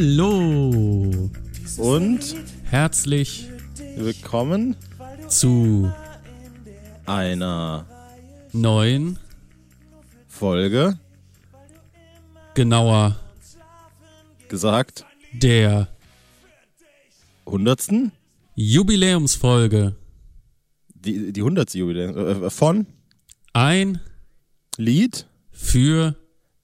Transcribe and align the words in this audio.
Hallo. 0.00 1.30
Und 1.76 2.36
Herzlich 2.64 3.50
willkommen 3.96 4.74
zu 5.28 5.92
einer 7.04 7.84
neuen, 8.54 9.18
Folge. 10.26 10.98
Genauer 12.54 13.20
gesagt. 14.48 15.04
der 15.34 15.88
hundertsten? 17.44 18.12
Jubiläumsfolge. 18.54 19.96
die 20.94 21.30
die 21.30 21.42
hundertste 21.42 21.76
Jubiläum 21.76 22.16
äh, 22.16 22.48
von? 22.48 22.86
Ein 23.52 24.00
Lied 24.78 25.26
für 25.50 26.16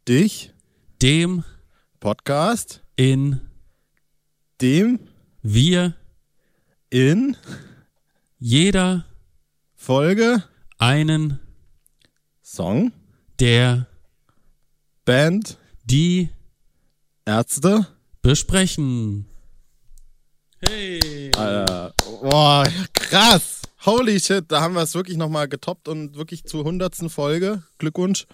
dich 0.08 0.54
dem 1.02 1.44
Podcast 2.00 2.85
in 2.96 3.40
dem 4.60 4.98
wir 5.42 5.94
in 6.90 7.36
jeder 8.38 9.04
Folge 9.74 10.42
einen 10.78 11.38
Song. 12.42 12.92
der 13.38 13.86
Band. 15.04 15.58
die 15.84 16.30
Ärzte. 17.24 17.86
besprechen. 18.22 19.26
Hey. 20.66 21.30
Alter, 21.36 21.92
boah 22.22 22.64
krass. 22.92 23.62
Holy 23.84 24.18
shit 24.18 24.46
da 24.48 24.62
haben 24.62 24.74
wir 24.74 24.82
es 24.82 24.94
wirklich 24.94 25.16
noch 25.16 25.28
mal 25.28 25.46
getoppt 25.46 25.86
und 25.86 26.16
wirklich 26.16 26.44
zur 26.44 26.64
hundertsten 26.64 27.10
Folge. 27.10 27.62
Glückwunsch 27.78 28.26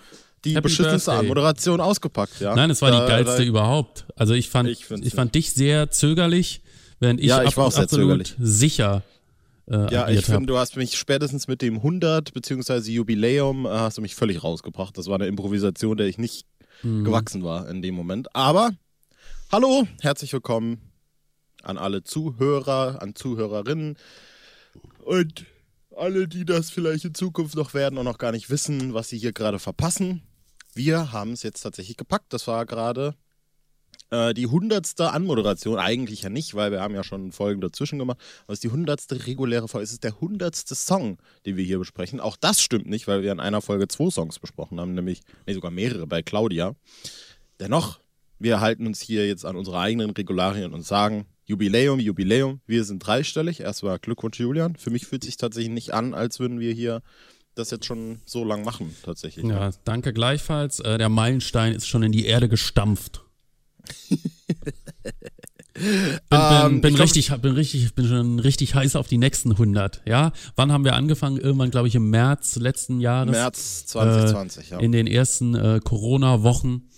die 0.44 0.54
Happy 0.54 0.62
beschissenste 0.62 1.10
Birthday. 1.10 1.28
Moderation 1.28 1.80
ausgepackt 1.80 2.40
ja 2.40 2.54
Nein, 2.54 2.70
es 2.70 2.82
war 2.82 2.90
Da- 2.90 3.04
die 3.04 3.08
geilste 3.10 3.38
da- 3.38 3.44
überhaupt. 3.44 4.06
Also 4.16 4.34
ich 4.34 4.48
fand, 4.48 4.68
Ich 4.68 4.90
ich, 4.90 5.14
fand 5.14 5.34
dich 5.34 5.52
sehr 5.52 5.90
zögerlich, 5.90 6.62
während 7.00 7.20
ich, 7.20 7.26
Ja, 7.26 7.42
ich 7.42 7.48
ab, 7.50 7.56
war 7.58 7.66
auch 7.66 7.72
sehr 7.72 7.84
absolut 7.84 8.26
zögerlich. 8.26 8.34
sicher 8.38 9.02
äh, 9.70 9.92
Ja, 9.92 10.08
ich 10.08 10.24
finde, 10.24 10.46
du 10.46 10.58
hast 10.58 10.76
mich 10.76 10.96
spätestens 10.98 11.46
mit 11.46 11.62
dem 11.62 11.76
100 11.76 12.32
bzw. 12.34 12.78
Jubiläum 12.90 13.64
äh, 13.66 13.68
hast 13.70 13.98
du 13.98 14.02
mich 14.02 14.14
völlig 14.16 14.42
rausgebracht. 14.42 14.98
Das 14.98 15.06
war 15.06 15.14
eine 15.14 15.26
Improvisation, 15.28 15.96
der 15.96 16.06
ich 16.08 16.18
nicht 16.18 16.46
Mhm. 16.82 17.04
gewachsen 17.04 17.44
war 17.44 17.68
in 17.68 17.80
dem 17.80 17.94
Moment. 17.94 18.34
Aber 18.34 18.70
hallo, 19.52 19.86
herzlich 20.00 20.32
willkommen 20.32 20.80
an 21.62 21.78
alle 21.78 22.02
Zuhörer, 22.02 23.00
an 23.00 23.14
Zuhörerinnen 23.14 23.96
und 25.04 25.44
alle, 25.96 26.26
die 26.26 26.44
das 26.44 26.70
vielleicht 26.70 27.04
in 27.04 27.14
Zukunft 27.14 27.54
noch 27.54 27.72
werden 27.74 27.98
und 27.98 28.04
noch 28.04 28.18
gar 28.18 28.32
nicht 28.32 28.50
wissen, 28.50 28.94
was 28.94 29.10
sie 29.10 29.18
hier 29.18 29.32
gerade 29.32 29.60
verpassen. 29.60 30.22
Wir 30.74 31.12
haben 31.12 31.32
es 31.32 31.42
jetzt 31.42 31.62
tatsächlich 31.62 31.96
gepackt. 31.96 32.32
Das 32.32 32.46
war 32.46 32.64
gerade 32.66 33.14
äh, 34.10 34.32
die 34.34 34.46
hundertste 34.46 35.10
Anmoderation. 35.10 35.78
Eigentlich 35.78 36.22
ja 36.22 36.30
nicht, 36.30 36.54
weil 36.54 36.70
wir 36.70 36.80
haben 36.80 36.94
ja 36.94 37.04
schon 37.04 37.32
Folgen 37.32 37.60
dazwischen 37.60 37.98
gemacht. 37.98 38.18
Aber 38.44 38.52
es 38.52 38.58
ist 38.58 38.64
die 38.64 38.70
hundertste 38.70 39.26
reguläre 39.26 39.68
Folge. 39.68 39.84
Es 39.84 39.92
ist 39.92 40.04
der 40.04 40.20
hundertste 40.20 40.74
Song, 40.74 41.18
den 41.44 41.56
wir 41.56 41.64
hier 41.64 41.78
besprechen. 41.78 42.20
Auch 42.20 42.36
das 42.36 42.62
stimmt 42.62 42.86
nicht, 42.86 43.06
weil 43.06 43.22
wir 43.22 43.32
in 43.32 43.40
einer 43.40 43.60
Folge 43.60 43.88
zwei 43.88 44.10
Songs 44.10 44.38
besprochen 44.38 44.80
haben, 44.80 44.94
nämlich, 44.94 45.20
nee, 45.46 45.54
sogar 45.54 45.70
mehrere 45.70 46.06
bei 46.06 46.22
Claudia. 46.22 46.74
Dennoch, 47.60 48.00
wir 48.38 48.60
halten 48.60 48.86
uns 48.86 49.00
hier 49.00 49.26
jetzt 49.26 49.44
an 49.44 49.56
unsere 49.56 49.78
eigenen 49.78 50.10
Regularien 50.10 50.72
und 50.72 50.82
sagen, 50.82 51.26
Jubiläum, 51.44 52.00
Jubiläum, 52.00 52.60
wir 52.66 52.84
sind 52.84 53.00
dreistellig. 53.00 53.60
Erstmal 53.60 53.98
Glückwunsch, 53.98 54.40
Julian. 54.40 54.76
Für 54.76 54.90
mich 54.90 55.06
fühlt 55.06 55.24
sich 55.24 55.36
tatsächlich 55.36 55.72
nicht 55.72 55.92
an, 55.92 56.14
als 56.14 56.40
würden 56.40 56.60
wir 56.60 56.72
hier 56.72 57.02
das 57.54 57.70
jetzt 57.70 57.84
schon 57.86 58.20
so 58.24 58.44
lang 58.44 58.64
machen, 58.64 58.94
tatsächlich. 59.02 59.44
Ja, 59.46 59.70
danke 59.84 60.12
gleichfalls. 60.12 60.80
Äh, 60.80 60.98
der 60.98 61.08
Meilenstein 61.08 61.74
ist 61.74 61.86
schon 61.86 62.02
in 62.02 62.12
die 62.12 62.26
Erde 62.26 62.48
gestampft. 62.48 63.22
bin, 64.08 64.20
bin, 65.74 66.18
Ähm, 66.30 66.80
bin 66.80 66.90
ich 66.90 66.96
glaub- 66.96 67.06
richtig, 67.06 67.30
bin 67.40 67.52
richtig, 67.54 67.94
bin 67.94 68.06
schon 68.06 68.38
richtig 68.38 68.74
heiß 68.74 68.96
auf 68.96 69.08
die 69.08 69.18
nächsten 69.18 69.52
100. 69.52 70.02
Ja, 70.06 70.32
wann 70.56 70.72
haben 70.72 70.84
wir 70.84 70.94
angefangen? 70.94 71.38
Irgendwann, 71.38 71.70
glaube 71.70 71.88
ich, 71.88 71.94
im 71.94 72.10
März 72.10 72.56
letzten 72.56 73.00
Jahres. 73.00 73.32
März 73.32 73.86
2020, 73.86 74.70
ja. 74.70 74.78
in 74.78 74.92
den 74.92 75.06
ersten 75.06 75.54
äh, 75.54 75.80
Corona-Wochen. 75.82 76.88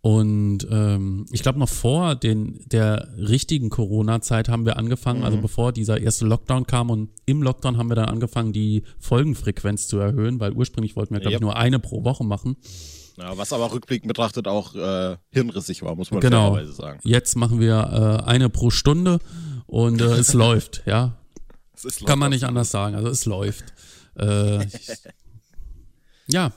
Und 0.00 0.66
ähm, 0.70 1.26
ich 1.32 1.42
glaube, 1.42 1.58
noch 1.58 1.68
vor 1.68 2.14
den, 2.14 2.60
der 2.66 3.08
richtigen 3.16 3.68
Corona-Zeit 3.68 4.48
haben 4.48 4.64
wir 4.64 4.76
angefangen, 4.76 5.20
Mhm. 5.20 5.24
also 5.24 5.38
bevor 5.38 5.72
dieser 5.72 6.00
erste 6.00 6.24
Lockdown 6.24 6.66
kam 6.66 6.90
und 6.90 7.10
im 7.26 7.42
Lockdown 7.42 7.76
haben 7.78 7.88
wir 7.90 7.96
dann 7.96 8.08
angefangen, 8.08 8.52
die 8.52 8.84
Folgenfrequenz 9.00 9.88
zu 9.88 9.98
erhöhen, 9.98 10.38
weil 10.38 10.52
ursprünglich 10.52 10.94
wollten 10.94 11.14
wir, 11.14 11.20
glaube 11.20 11.32
Yep. 11.32 11.40
ich, 11.40 11.42
nur 11.42 11.56
eine 11.56 11.78
pro 11.80 12.04
Woche 12.04 12.24
machen. 12.24 12.56
Ja, 13.18 13.36
was 13.36 13.52
aber 13.52 13.72
rückblickend 13.72 14.06
betrachtet 14.06 14.46
auch 14.46 14.76
äh, 14.76 15.16
hirnrissig 15.30 15.82
war, 15.82 15.96
muss 15.96 16.12
man 16.12 16.20
Genau. 16.20 16.52
fairerweise 16.54 16.72
sagen. 16.72 17.00
Jetzt 17.02 17.34
machen 17.34 17.58
wir 17.58 18.20
äh, 18.24 18.24
eine 18.24 18.48
pro 18.48 18.70
Stunde 18.70 19.18
und 19.66 20.00
äh, 20.00 20.04
es 20.04 20.32
läuft, 20.34 20.84
ja. 20.86 21.16
Es 21.74 21.84
ist 21.84 22.06
Kann 22.06 22.20
man 22.20 22.30
nicht 22.30 22.44
anders 22.44 22.70
sagen. 22.70 22.94
Also 22.94 23.08
es 23.08 23.26
läuft. 23.26 23.64
Äh, 24.16 24.64
ich, 24.64 24.88
ja, 26.28 26.52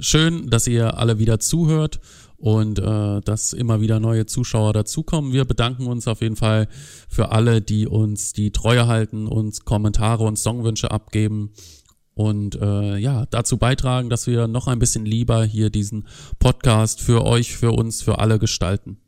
schön, 0.00 0.50
dass 0.50 0.66
ihr 0.66 0.98
alle 0.98 1.20
wieder 1.20 1.38
zuhört 1.38 2.00
und 2.42 2.80
äh, 2.80 3.20
dass 3.20 3.52
immer 3.52 3.80
wieder 3.80 4.00
neue 4.00 4.26
Zuschauer 4.26 4.72
dazukommen. 4.72 5.32
Wir 5.32 5.44
bedanken 5.44 5.86
uns 5.86 6.08
auf 6.08 6.22
jeden 6.22 6.34
Fall 6.34 6.66
für 7.08 7.30
alle, 7.30 7.62
die 7.62 7.86
uns 7.86 8.32
die 8.32 8.50
Treue 8.50 8.88
halten, 8.88 9.28
uns 9.28 9.64
Kommentare 9.64 10.24
und 10.24 10.36
Songwünsche 10.36 10.90
abgeben 10.90 11.52
und 12.14 12.56
äh, 12.60 12.96
ja, 12.96 13.26
dazu 13.26 13.58
beitragen, 13.58 14.10
dass 14.10 14.26
wir 14.26 14.48
noch 14.48 14.66
ein 14.66 14.80
bisschen 14.80 15.06
lieber 15.06 15.44
hier 15.44 15.70
diesen 15.70 16.08
Podcast 16.40 17.00
für 17.00 17.24
euch, 17.24 17.56
für 17.56 17.70
uns, 17.70 18.02
für 18.02 18.18
alle 18.18 18.40
gestalten. 18.40 18.98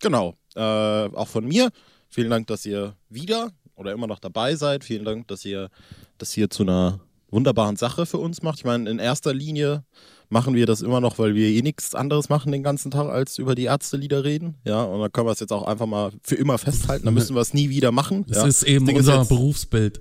Genau. 0.00 0.34
Äh, 0.54 0.60
auch 0.60 1.28
von 1.28 1.46
mir. 1.46 1.70
Vielen 2.10 2.28
Dank, 2.28 2.48
dass 2.48 2.66
ihr 2.66 2.96
wieder 3.08 3.50
oder 3.76 3.92
immer 3.92 4.06
noch 4.06 4.18
dabei 4.18 4.56
seid. 4.56 4.84
Vielen 4.84 5.06
Dank, 5.06 5.26
dass 5.28 5.46
ihr 5.46 5.70
das 6.18 6.32
hier 6.32 6.50
zu 6.50 6.64
einer 6.64 7.00
wunderbaren 7.30 7.76
Sache 7.76 8.04
für 8.04 8.18
uns 8.18 8.42
macht. 8.42 8.58
Ich 8.58 8.66
meine, 8.66 8.90
in 8.90 8.98
erster 8.98 9.32
Linie 9.32 9.84
machen 10.32 10.54
wir 10.54 10.64
das 10.64 10.80
immer 10.80 11.00
noch, 11.02 11.18
weil 11.18 11.34
wir 11.34 11.46
eh 11.46 11.60
nichts 11.60 11.94
anderes 11.94 12.30
machen 12.30 12.52
den 12.52 12.62
ganzen 12.62 12.90
Tag, 12.90 13.10
als 13.10 13.36
über 13.36 13.54
die 13.54 13.64
Ärztelieder 13.64 14.24
reden. 14.24 14.54
Ja, 14.64 14.82
und 14.82 15.00
dann 15.00 15.12
können 15.12 15.26
wir 15.26 15.32
es 15.32 15.40
jetzt 15.40 15.52
auch 15.52 15.64
einfach 15.66 15.84
mal 15.86 16.10
für 16.22 16.36
immer 16.36 16.56
festhalten. 16.56 17.04
Dann 17.04 17.12
müssen 17.12 17.36
wir 17.36 17.42
es 17.42 17.52
nie 17.52 17.68
wieder 17.68 17.92
machen. 17.92 18.24
Es 18.30 18.36
ja. 18.38 18.46
ist 18.46 18.62
eben 18.62 18.86
Das 18.86 18.94
unser 18.96 19.18
jetzt- 19.18 19.28
Berufsbild. 19.28 20.00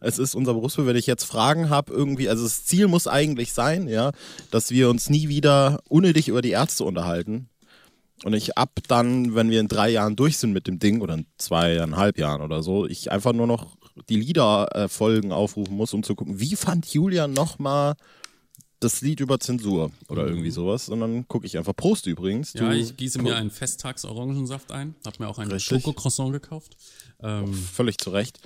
Es 0.00 0.18
ist 0.18 0.34
unser 0.34 0.54
Berufsbild, 0.54 0.88
wenn 0.88 0.96
ich 0.96 1.06
jetzt 1.06 1.24
Fragen 1.24 1.68
habe, 1.68 1.92
irgendwie, 1.92 2.28
also 2.28 2.42
das 2.44 2.64
Ziel 2.64 2.86
muss 2.86 3.06
eigentlich 3.06 3.52
sein, 3.52 3.86
ja, 3.88 4.12
dass 4.50 4.70
wir 4.70 4.88
uns 4.88 5.10
nie 5.10 5.28
wieder 5.28 5.80
unnötig 5.88 6.28
über 6.28 6.40
die 6.42 6.50
Ärzte 6.50 6.84
unterhalten. 6.84 7.48
Und 8.24 8.32
ich 8.32 8.56
ab 8.56 8.78
dann, 8.88 9.34
wenn 9.34 9.50
wir 9.50 9.60
in 9.60 9.68
drei 9.68 9.90
Jahren 9.90 10.16
durch 10.16 10.38
sind 10.38 10.52
mit 10.54 10.66
dem 10.66 10.78
Ding 10.78 11.02
oder 11.02 11.14
in 11.14 11.26
zweieinhalb 11.36 12.16
Jahren 12.18 12.40
oder 12.40 12.62
so, 12.62 12.86
ich 12.86 13.10
einfach 13.12 13.34
nur 13.34 13.46
noch 13.46 13.76
die 14.08 14.16
Liederfolgen 14.16 15.32
aufrufen 15.32 15.76
muss, 15.76 15.92
um 15.92 16.02
zu 16.02 16.14
gucken, 16.14 16.40
wie 16.40 16.56
fand 16.56 16.86
Julian 16.86 17.34
nochmal 17.34 17.94
das 18.80 19.00
Lied 19.00 19.20
über 19.20 19.40
Zensur 19.40 19.90
oder 20.08 20.26
irgendwie 20.26 20.50
sowas. 20.50 20.88
Und 20.88 21.00
dann 21.00 21.26
gucke 21.28 21.46
ich 21.46 21.56
einfach 21.56 21.74
Prost 21.74 22.06
übrigens. 22.06 22.52
Ja, 22.52 22.72
ich 22.72 22.96
gieße 22.96 23.22
mir 23.22 23.36
einen 23.36 23.50
Festtags-Orangensaft 23.50 24.70
ein, 24.70 24.94
habe 25.04 25.16
mir 25.20 25.28
auch 25.28 25.38
einen. 25.38 25.58
Schokocroissant 25.58 26.32
gekauft. 26.32 26.76
Ähm, 27.22 27.52
Völlig 27.54 27.98
zu 27.98 28.10
Recht. 28.10 28.40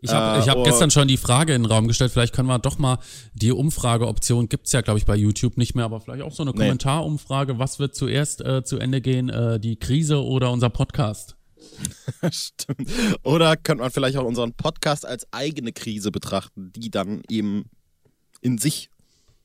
ich 0.00 0.10
habe 0.10 0.38
Äh, 0.38 0.42
ich 0.42 0.48
hab 0.48 0.58
oh. 0.58 0.62
gestern 0.64 0.90
schon 0.90 1.06
die 1.06 1.16
Frage 1.16 1.54
in 1.54 1.62
den 1.62 1.70
Raum 1.70 1.86
gestellt, 1.86 2.10
vielleicht 2.10 2.34
können 2.34 2.48
wir 2.48 2.58
doch 2.58 2.78
mal, 2.78 2.98
die 3.34 3.52
Umfrageoption 3.52 4.48
gibt's 4.48 4.72
ja, 4.72 4.80
glaube 4.80 4.98
ich, 4.98 5.06
bei 5.06 5.16
YouTube 5.16 5.56
nicht 5.56 5.74
mehr, 5.76 5.84
aber 5.84 6.00
vielleicht 6.00 6.22
auch 6.22 6.32
so 6.32 6.42
eine 6.42 6.50
Nee. 6.50 6.58
Kommentarumfrage, 6.58 7.58
was 7.58 7.78
wird 7.78 7.94
zuerst 7.94 8.40
äh, 8.40 8.64
zu 8.64 8.78
Ende 8.78 9.00
gehen, 9.00 9.28
äh, 9.28 9.60
die 9.60 9.76
Krise 9.76 10.24
oder 10.24 10.50
unser 10.50 10.70
Podcast? 10.70 11.36
Stimmt. 12.30 12.90
Oder 13.22 13.56
könnte 13.56 13.82
man 13.82 13.90
vielleicht 13.90 14.16
auch 14.16 14.24
unseren 14.24 14.54
Podcast 14.54 15.06
als 15.06 15.26
eigene 15.32 15.72
Krise 15.72 16.10
betrachten, 16.10 16.72
die 16.74 16.90
dann 16.90 17.22
eben 17.28 17.66
in 18.40 18.58
sich 18.58 18.90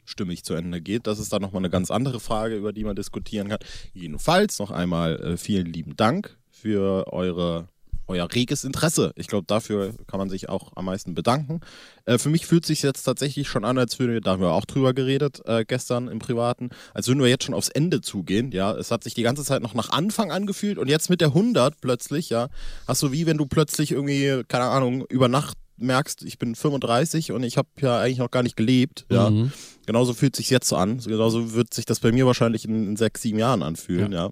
stimmig 0.06 0.44
zu 0.44 0.54
Ende 0.54 0.82
geht. 0.82 1.08
Das 1.08 1.20
ist 1.20 1.32
dann 1.34 1.42
nochmal 1.42 1.62
eine 1.62 1.70
ganz 1.70 1.92
andere 1.92 2.20
Frage, 2.20 2.56
über 2.56 2.74
die 2.74 2.84
man 2.84 2.96
diskutieren 2.96 3.50
kann. 3.50 3.60
Jedenfalls 3.94 4.60
noch 4.60 4.72
einmal 4.72 5.20
äh, 5.20 5.38
vielen 5.38 5.68
lieben 5.68 5.96
Dank 5.96 6.38
für 6.52 7.12
eure 7.12 7.68
euer 8.08 8.28
reges 8.34 8.64
Interesse. 8.64 9.14
Ich 9.16 9.28
glaube, 9.28 9.46
dafür 9.48 9.94
kann 10.08 10.20
man 10.20 10.30
sich 10.30 10.50
auch 10.50 10.74
am 10.76 10.86
meisten 10.86 11.16
bedanken. 11.16 11.62
Äh, 12.06 12.18
für 12.18 12.30
mich 12.30 12.46
fühlt 12.46 12.66
sich 12.66 12.82
jetzt 12.82 13.04
tatsächlich 13.04 13.48
schon 13.48 13.66
an, 13.66 13.78
als 13.78 14.00
würden 14.00 14.14
wir, 14.14 14.22
da 14.22 14.32
haben 14.32 14.42
wir 14.42 14.52
auch 14.52 14.66
drüber 14.66 14.94
geredet 14.94 15.42
äh, 15.46 15.66
gestern 15.66 16.08
im 16.08 16.20
Privaten, 16.20 16.70
als 16.94 17.08
würden 17.08 17.22
wir 17.22 17.30
jetzt 17.30 17.46
schon 17.46 17.56
aufs 17.56 17.70
Ende 17.70 18.02
zugehen. 18.02 18.52
Ja, 18.52 18.74
es 18.74 18.92
hat 18.92 19.04
sich 19.04 19.14
die 19.14 19.24
ganze 19.24 19.44
Zeit 19.44 19.62
noch 19.62 19.74
nach 19.74 19.90
Anfang 19.90 20.32
angefühlt 20.32 20.78
und 20.78 20.90
jetzt 20.90 21.10
mit 21.10 21.22
der 21.22 21.30
100 21.30 21.80
plötzlich, 21.80 22.30
ja, 22.30 22.50
hast 22.88 23.02
du 23.04 23.12
wie 23.12 23.26
wenn 23.26 23.38
du 23.38 23.46
plötzlich 23.46 23.92
irgendwie, 23.92 24.44
keine 24.48 24.66
Ahnung, 24.66 25.06
über 25.10 25.28
Nacht 25.28 25.58
merkst, 25.84 26.24
ich 26.24 26.40
bin 26.40 26.56
35 26.56 27.32
und 27.32 27.44
ich 27.44 27.58
habe 27.58 27.70
ja 27.80 28.00
eigentlich 28.00 28.18
noch 28.18 28.32
gar 28.32 28.44
nicht 28.44 28.56
gelebt. 28.58 29.06
Ja, 29.12 29.30
Mhm. 29.30 29.52
genauso 29.86 30.14
fühlt 30.14 30.36
sich 30.36 30.50
jetzt 30.50 30.68
so 30.68 30.76
an. 30.76 30.98
Genauso 31.00 31.54
wird 31.54 31.74
sich 31.74 31.86
das 31.86 32.00
bei 32.00 32.12
mir 32.12 32.26
wahrscheinlich 32.26 32.66
in, 32.66 32.88
in 32.90 32.96
sechs, 32.96 33.22
sieben 33.22 33.40
Jahren 33.40 33.62
anfühlen. 33.64 34.12
Ja. 34.12 34.32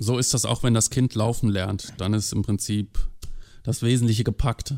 So 0.00 0.18
ist 0.18 0.32
das 0.34 0.44
auch, 0.44 0.62
wenn 0.62 0.74
das 0.74 0.90
Kind 0.90 1.14
laufen 1.14 1.48
lernt. 1.48 1.92
Dann 1.98 2.14
ist 2.14 2.32
im 2.32 2.42
Prinzip 2.42 2.98
das 3.62 3.82
Wesentliche 3.82 4.24
gepackt. 4.24 4.74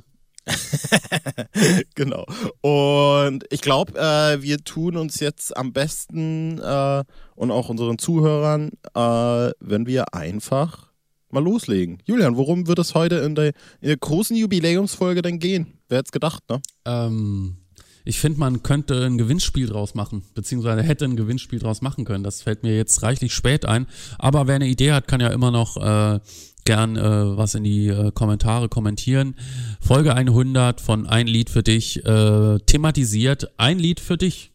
genau. 1.94 2.24
Und 2.60 3.44
ich 3.50 3.60
glaube, 3.60 3.98
äh, 3.98 4.42
wir 4.42 4.58
tun 4.58 4.96
uns 4.96 5.20
jetzt 5.20 5.56
am 5.56 5.72
besten 5.72 6.58
äh, 6.58 7.04
und 7.34 7.50
auch 7.50 7.68
unseren 7.68 7.98
Zuhörern, 7.98 8.70
äh, 8.94 9.50
wenn 9.60 9.86
wir 9.86 10.14
einfach 10.14 10.90
mal 11.30 11.42
loslegen. 11.42 11.98
Julian, 12.04 12.36
worum 12.36 12.66
wird 12.66 12.78
es 12.78 12.94
heute 12.94 13.16
in 13.16 13.34
der, 13.34 13.48
in 13.80 13.88
der 13.88 13.96
großen 13.96 14.36
Jubiläumsfolge 14.36 15.22
denn 15.22 15.38
gehen? 15.38 15.78
Wer 15.88 15.98
hätte 15.98 16.08
es 16.08 16.12
gedacht, 16.12 16.42
ne? 16.48 16.60
Ähm, 16.84 17.56
ich 18.04 18.20
finde, 18.20 18.38
man 18.38 18.62
könnte 18.62 19.04
ein 19.04 19.18
Gewinnspiel 19.18 19.66
draus 19.66 19.94
machen, 19.94 20.22
beziehungsweise 20.32 20.80
hätte 20.84 21.04
ein 21.04 21.16
Gewinnspiel 21.16 21.58
draus 21.58 21.82
machen 21.82 22.04
können. 22.04 22.22
Das 22.22 22.40
fällt 22.40 22.62
mir 22.62 22.76
jetzt 22.76 23.02
reichlich 23.02 23.34
spät 23.34 23.66
ein. 23.66 23.86
Aber 24.16 24.46
wer 24.46 24.54
eine 24.54 24.68
Idee 24.68 24.92
hat, 24.92 25.08
kann 25.08 25.20
ja 25.20 25.28
immer 25.28 25.50
noch 25.50 25.76
äh, 25.76 26.20
gern 26.64 26.96
äh, 26.96 27.36
was 27.36 27.56
in 27.56 27.64
die 27.64 27.88
äh, 27.88 28.12
Kommentare 28.12 28.68
kommentieren. 28.68 29.34
Folge 29.80 30.14
100 30.14 30.80
von 30.80 31.08
Ein 31.08 31.26
Lied 31.26 31.50
für 31.50 31.64
dich 31.64 32.04
äh, 32.04 32.58
thematisiert. 32.60 33.50
Ein 33.56 33.80
Lied 33.80 33.98
für 33.98 34.16
dich. 34.16 34.52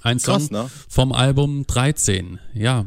Ein 0.00 0.18
Song 0.18 0.38
Krass, 0.38 0.50
ne? 0.50 0.70
vom 0.88 1.12
Album 1.12 1.66
13. 1.66 2.38
Ja. 2.54 2.86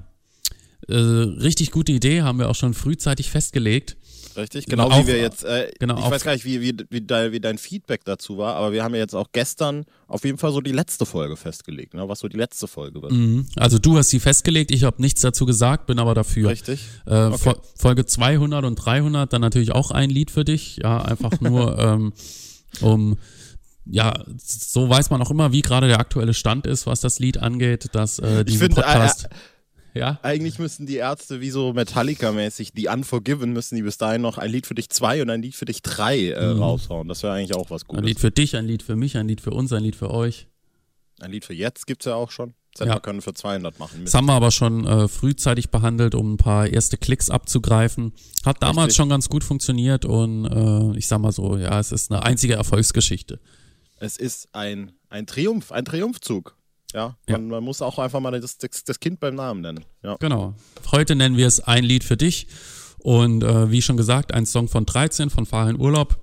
Äh, 0.90 0.96
richtig 0.96 1.72
gute 1.72 1.92
Idee, 1.92 2.22
haben 2.24 2.40
wir 2.40 2.50
auch 2.50 2.56
schon 2.56 2.74
frühzeitig 2.74 3.30
festgelegt. 3.30 3.96
Richtig, 4.36 4.68
genau 4.68 4.90
Auf- 4.90 5.04
wie 5.04 5.08
wir 5.08 5.18
jetzt, 5.20 5.44
äh, 5.44 5.70
genau, 5.80 5.98
ich 6.00 6.10
weiß 6.12 6.24
gar 6.24 6.32
nicht, 6.34 6.46
wie, 6.46 6.62
wie, 6.62 6.74
wie, 6.90 7.02
dein, 7.02 7.32
wie 7.34 7.40
dein 7.42 7.58
Feedback 7.58 8.06
dazu 8.06 8.38
war, 8.38 8.56
aber 8.56 8.72
wir 8.72 8.84
haben 8.84 8.94
ja 8.94 9.02
jetzt 9.02 9.14
auch 9.16 9.28
gestern 9.34 9.86
auf 10.08 10.24
jeden 10.24 10.38
Fall 10.38 10.54
so 10.54 10.62
die 10.62 10.72
letzte 10.72 11.06
Folge 11.06 11.36
festgelegt, 11.36 11.94
ne? 11.94 12.08
was 12.08 12.20
so 12.20 12.28
die 12.30 12.38
letzte 12.38 12.68
Folge 12.68 13.02
wird. 13.02 13.12
Mhm. 13.12 13.48
Also 13.58 13.80
du 13.80 13.98
hast 13.98 14.10
sie 14.10 14.20
festgelegt, 14.20 14.72
ich 14.72 14.84
habe 14.84 15.02
nichts 15.02 15.22
dazu 15.22 15.46
gesagt, 15.46 15.88
bin 15.88 16.00
aber 16.00 16.14
dafür. 16.14 16.50
Richtig? 16.50 16.82
Äh, 17.06 17.16
Okay. 17.26 17.38
Fol- 17.38 17.60
Folge 17.76 18.06
200 18.06 18.64
und 18.66 18.76
300, 18.76 19.34
dann 19.34 19.42
natürlich 19.42 19.72
auch 19.74 19.92
ein 19.92 20.10
Lied 20.10 20.32
für 20.32 20.46
dich. 20.46 20.78
Ja, 20.78 21.02
einfach 21.02 21.32
nur, 21.42 21.78
ähm, 21.78 22.14
um, 22.82 23.18
ja, 23.86 24.24
so 24.42 24.88
weiß 24.88 25.10
man 25.10 25.22
auch 25.22 25.32
immer, 25.32 25.52
wie 25.52 25.62
gerade 25.62 25.88
der 25.88 26.00
aktuelle 26.00 26.34
Stand 26.36 26.66
ist, 26.68 26.86
was 26.86 27.02
das 27.02 27.20
Lied 27.20 27.40
angeht, 27.40 27.88
dass 27.94 28.20
äh, 28.20 28.46
diesen 28.46 28.60
finde, 28.68 28.82
äh, 28.82 28.84
Podcast. 28.86 29.28
Ja, 29.94 30.20
Eigentlich 30.22 30.60
müssten 30.60 30.86
die 30.86 30.98
Ärzte 30.98 31.42
wie 31.42 31.50
so 31.50 31.74
Metallica-mäßig, 31.74 32.74
die 32.74 32.88
Unforgiven, 32.88 33.54
müssen 33.54 33.76
die 33.76 33.82
bis 33.82 33.98
dahin 33.98 34.22
noch 34.22 34.38
ein 34.38 34.52
Lied 34.52 34.68
für 34.68 34.76
dich 34.76 34.90
zwei 34.90 35.22
und 35.22 35.30
ein 35.30 35.42
Lied 35.42 35.56
für 35.56 35.66
dich 35.66 35.82
drei 35.82 36.30
äh, 36.30 36.46
raushauen. 36.46 37.08
Das 37.08 37.24
wäre 37.24 37.34
eigentlich 37.34 37.56
auch 37.56 37.70
was 37.70 37.84
ein 37.84 37.88
Gutes. 37.88 38.06
Lied 38.06 38.20
für 38.20 38.32
dich, 38.32 38.56
ein 38.56 38.66
Lied 38.66 38.84
für 38.84 38.96
mich, 38.96 39.18
ein 39.18 39.28
Lied 39.28 39.42
für 39.42 39.52
uns, 39.52 39.74
ein 39.74 39.84
Lied 39.84 39.96
für 39.96 40.12
euch. 40.12 40.48
Ein 41.20 41.32
Lied 41.32 41.46
für 41.46 41.54
jetzt 41.54 41.88
gibt's 41.88 42.06
ja 42.06 42.16
auch 42.16 42.32
schon. 42.32 42.54
Das 42.76 42.88
Ja. 42.88 42.94
wir 42.96 43.00
können 43.00 43.22
für 43.22 43.34
200 43.34 43.80
machen. 43.80 44.06
Das 44.06 44.14
haben 44.14 44.28
wir 44.28 44.34
aber 44.34 44.52
schon 44.52 44.86
äh, 44.86 45.08
frühzeitig 45.08 45.70
behandelt, 45.70 46.14
um 46.16 46.34
ein 46.34 46.38
paar 46.38 46.68
erste 46.68 46.98
Klicks 46.98 47.30
abzugreifen. 47.30 48.14
Hat 48.46 48.62
damals 48.62 48.88
Richtig. 48.90 48.98
schon 48.98 49.10
ganz 49.10 49.28
gut 49.28 49.44
funktioniert 49.44 50.06
und 50.06 50.46
äh, 50.46 50.98
ich 50.98 51.08
sag 51.08 51.20
mal 51.20 51.32
so, 51.32 51.58
ja, 51.58 51.80
es 51.80 51.92
ist 51.92 52.12
eine 52.12 52.24
einzige 52.24 52.54
Erfolgsgeschichte. 52.54 53.40
Es 53.98 54.18
ist 54.18 54.50
ein, 54.54 54.94
ein 55.10 55.26
Triumph, 55.26 55.72
ein 55.72 55.84
Triumphzug. 55.84 56.56
Ja, 56.94 57.16
Ja. 57.28 57.38
Man, 57.38 57.48
man 57.50 57.64
muss 57.64 57.82
auch 57.82 58.00
einfach 58.00 58.20
mal 58.20 58.40
das, 58.40 58.58
das, 58.58 59.00
Kind 59.00 59.20
beim 59.20 59.36
Namen 59.36 59.62
nennen. 59.62 59.86
Ja. 60.04 60.18
Genau. 60.20 60.56
Heute 60.92 61.16
nennen 61.16 61.38
wir 61.38 61.48
es 61.48 61.60
ein 61.60 61.84
Lied 61.84 62.04
für 62.04 62.18
dich. 62.18 62.48
Und 63.00 63.44
äh, 63.44 63.72
wie 63.72 63.82
schon 63.82 63.96
gesagt, 63.96 64.34
ein 64.34 64.46
Song 64.46 64.68
von 64.68 64.86
13 64.86 65.30
von 65.30 65.46
Fahr 65.46 65.70
in 65.70 65.80
Urlaub. 65.80 66.20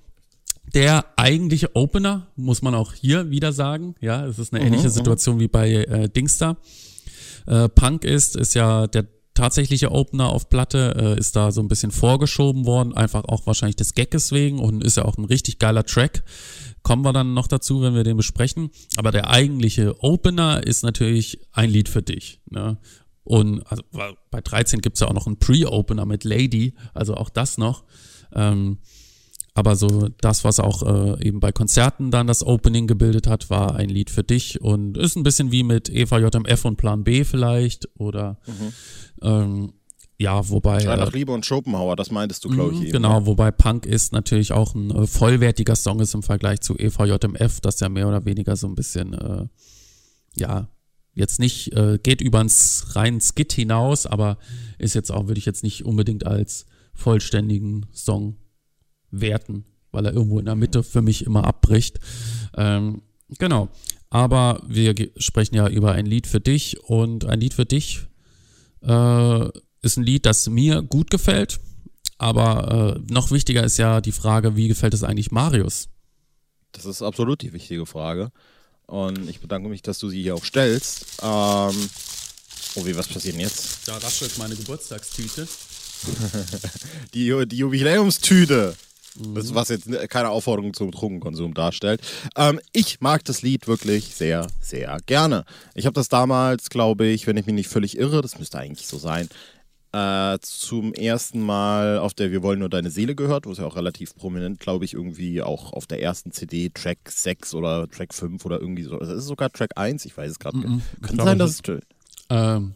Der 0.75 1.07
eigentliche 1.17 1.75
Opener, 1.75 2.27
muss 2.35 2.61
man 2.61 2.75
auch 2.75 2.93
hier 2.93 3.31
wieder 3.31 3.53
sagen. 3.53 3.95
Ja, 4.01 4.27
es 4.27 4.39
ist 4.39 4.53
eine 4.53 4.65
ähnliche 4.65 4.91
Situation 4.91 5.39
wie 5.39 5.49
bei 5.49 5.71
äh, 5.71 6.09
Dingstar. 6.09 6.57
Äh, 7.47 7.69
Punk 7.69 8.05
ist, 8.05 8.37
ist 8.37 8.55
ja 8.55 8.89
der 8.89 9.07
tatsächliche 9.37 9.93
Opener 9.93 10.31
auf 10.31 10.49
Platte, 10.49 10.97
äh, 10.99 11.19
ist 11.19 11.37
da 11.37 11.53
so 11.53 11.61
ein 11.61 11.69
bisschen 11.69 11.93
vorgeschoben 11.93 12.67
worden, 12.67 12.95
einfach 12.95 13.25
auch 13.25 13.47
wahrscheinlich 13.47 13.77
des 13.77 13.95
Gagges 13.95 14.33
wegen 14.33 14.59
und 14.59 14.83
ist 14.83 14.97
ja 14.97 15.05
auch 15.05 15.17
ein 15.19 15.25
richtig 15.25 15.59
geiler 15.59 15.85
Track. 15.85 16.25
Kommen 16.83 17.05
wir 17.05 17.13
dann 17.13 17.35
noch 17.35 17.47
dazu, 17.47 17.83
wenn 17.83 17.95
wir 17.95 18.05
den 18.05 18.17
besprechen. 18.17 18.71
Aber 18.97 19.13
der 19.13 19.31
eigentliche 19.31 20.03
Opener 20.03 20.67
ist 20.67 20.83
natürlich 20.83 21.41
ein 21.53 21.71
Lied 21.71 21.89
für 21.89 22.03
dich. 22.03 22.41
Ne? 22.51 22.79
Und 23.25 23.65
also, 23.71 23.83
bei 24.31 24.41
13 24.41 24.81
gibt's 24.81 25.01
ja 25.01 25.09
auch 25.09 25.13
noch 25.13 25.27
einen 25.27 25.39
Pre-Opener 25.39 26.07
mit 26.07 26.25
Lady, 26.25 26.75
also 26.95 27.15
auch 27.15 27.29
das 27.29 27.59
noch. 27.59 27.85
Ähm, 28.33 28.79
aber 29.57 29.75
so 29.75 30.11
das, 30.21 30.45
was 30.45 30.61
auch 30.61 30.83
äh, 30.83 31.27
eben 31.27 31.41
bei 31.41 31.51
Konzerten 31.51 32.11
dann 32.11 32.27
das 32.27 32.45
Opening 32.45 32.87
gebildet 32.87 33.27
hat, 33.27 33.49
war 33.49 33.75
ein 33.75 33.89
Lied 33.89 34.11
für 34.11 34.23
dich 34.23 34.61
und 34.61 34.99
ist 34.99 35.17
ein 35.17 35.23
bisschen 35.23 35.51
wie 35.51 35.63
mit 35.63 35.89
Eva 35.89 36.19
JMF 36.19 36.67
und 36.67 36.77
Plan 36.77 37.05
B 37.05 37.25
vielleicht 37.25 37.89
oder 37.99 38.39
ähm, 39.23 39.73
ja, 40.19 40.47
wobei 40.51 40.81
Schrei 40.81 40.93
äh, 40.93 40.99
nach 40.99 41.13
Liebe 41.13 41.33
und 41.33 41.47
Schopenhauer, 41.47 41.97
das 41.97 42.11
meintest 42.11 42.45
du, 42.45 42.51
glaube 42.51 42.75
ich. 42.75 42.81
Mhm, 42.81 42.85
eben, 42.85 42.93
Genau, 42.93 43.21
ne? 43.21 43.27
wobei 43.27 43.51
Punk 43.51 43.87
ist 43.87 44.13
natürlich 44.13 44.53
auch 44.53 44.75
ein 44.75 44.91
äh, 44.91 45.07
vollwertiger 45.07 45.75
Song 45.75 46.01
ist 46.01 46.13
im 46.13 46.23
Vergleich 46.23 46.61
zu 46.61 46.77
E 46.77 46.89
EVJMF, 46.89 47.61
das 47.63 47.81
ja 47.81 47.89
mehr 47.89 48.09
oder 48.09 48.27
weniger 48.27 48.57
so 48.57 48.67
ein 48.67 48.75
bisschen, 48.75 49.15
äh, 49.15 49.47
ja, 50.37 50.69
jetzt 51.15 51.41
nicht, 51.41 51.73
äh, 51.73 51.99
geht 52.03 52.21
übers 52.21 52.89
reinen 52.95 53.23
Skit 53.23 53.55
hinaus, 53.55 54.05
aber 54.05 54.37
ist 54.79 54.95
jetzt 54.95 55.11
auch, 55.11 55.29
würde 55.29 55.39
ich 55.39 55.47
jetzt 55.47 55.63
nicht 55.63 55.87
unbedingt 55.87 56.27
als 56.27 56.67
vollständigen 56.93 57.87
Song 57.95 58.37
werten, 59.11 59.65
weil 59.93 60.07
er 60.07 60.13
irgendwo 60.13 60.39
in 60.39 60.47
der 60.47 60.57
Mitte 60.57 60.83
für 60.83 61.03
mich 61.03 61.25
immer 61.27 61.45
abbricht. 61.45 62.01
Ähm, 62.57 63.03
genau. 63.39 63.69
Aber 64.11 64.63
wir 64.67 64.95
sprechen 65.17 65.57
ja 65.57 65.69
über 65.69 65.93
ein 65.93 66.07
Lied 66.07 66.27
für 66.27 66.41
dich 66.41 66.81
und 66.85 67.25
ein 67.25 67.41
Lied 67.41 67.55
für 67.55 67.67
dich 67.67 68.07
äh, 68.83 69.49
ist 69.83 69.97
ein 69.97 70.05
Lied, 70.05 70.27
das 70.27 70.49
mir 70.49 70.83
gut 70.83 71.11
gefällt. 71.11 71.61
Aber 72.19 72.97
äh, 72.97 73.13
noch 73.13 73.31
wichtiger 73.31 73.65
ist 73.65 73.77
ja 73.77 74.01
die 74.01 74.13
Frage, 74.13 74.57
wie 74.57 74.69
gefällt 74.69 74.95
es 74.95 75.03
eigentlich 75.03 75.31
Marius? 75.31 75.89
Das 76.73 76.87
ist 76.87 77.03
absolut 77.03 77.43
die 77.43 77.53
wichtige 77.53 77.87
Frage. 77.87 78.31
Und 78.87 79.29
ich 79.29 79.41
bedanke 79.41 79.69
mich, 79.69 79.83
dass 79.83 79.99
du 79.99 80.09
sie 80.09 80.23
hier 80.23 80.35
auch 80.35 80.45
stellst. 80.45 81.05
Ähm, 81.23 81.91
oh, 82.77 82.85
wie, 82.87 82.97
was 82.97 83.09
passiert 83.09 83.35
denn 83.35 83.41
jetzt? 83.41 83.87
Da 83.89 83.97
raschelt 83.99 84.39
meine 84.39 84.57
Geburtstagstüte. 84.57 85.47
Die, 87.15 87.47
die 87.47 87.57
Jubiläumstüte. 87.57 88.77
Das, 89.35 89.55
was 89.55 89.69
jetzt 89.69 89.89
keine 90.11 90.31
Aufforderung 90.31 90.75
zum 90.75 90.91
Drogenkonsum 90.91 91.55
darstellt. 91.55 92.01
Ähm, 92.37 92.61
ich 92.73 93.01
mag 93.01 93.25
das 93.25 93.43
Lied 93.43 93.67
wirklich 93.67 94.15
sehr, 94.15 94.47
sehr 94.61 94.99
gerne. 95.07 95.45
Ich 95.75 95.87
habe 95.87 95.95
das 95.95 96.09
damals, 96.09 96.71
glaube 96.71 97.07
ich, 97.07 97.27
wenn 97.27 97.37
ich 97.37 97.47
mich 97.47 97.55
nicht 97.55 97.69
völlig 97.69 97.99
irre, 97.99 98.23
das 98.23 98.39
müsste 98.39 98.59
eigentlich 98.59 98.87
so 98.87 98.99
sein, 98.99 99.29
äh, 99.93 100.39
zum 100.43 100.93
ersten 100.93 101.41
Mal 101.41 101.99
auf 101.99 102.13
der 102.13 102.31
Wir 102.31 102.43
wollen 102.43 102.59
nur 102.59 102.69
deine 102.69 102.91
Seele 102.91 103.15
gehört, 103.15 103.47
wo 103.47 103.53
es 103.53 103.59
ja 103.59 103.65
auch 103.65 103.77
relativ 103.77 104.15
prominent, 104.15 104.61
glaube 104.61 104.85
ich, 104.85 104.93
irgendwie 104.93 105.41
auch 105.41 105.73
auf 105.73 105.87
der 105.87 106.03
ersten 106.03 106.33
CD 106.33 106.69
Track 106.69 106.99
6 107.09 107.55
oder 107.55 107.89
Track 107.89 108.13
5 108.13 108.45
oder 108.45 108.61
irgendwie 108.61 108.83
so. 108.83 109.01
Es 109.01 109.09
ist 109.09 109.25
sogar 109.25 109.51
Track 109.51 109.71
1, 109.77 110.05
ich 110.05 110.17
weiß 110.17 110.33
es 110.33 110.39
gerade. 110.39 110.59
Mhm, 110.59 110.63
Kann 110.63 110.81
ich 111.01 111.09
glaube, 111.09 111.25
sein, 111.25 111.39
dass 111.39 111.51
es. 111.53 111.63
Ähm, 112.29 112.75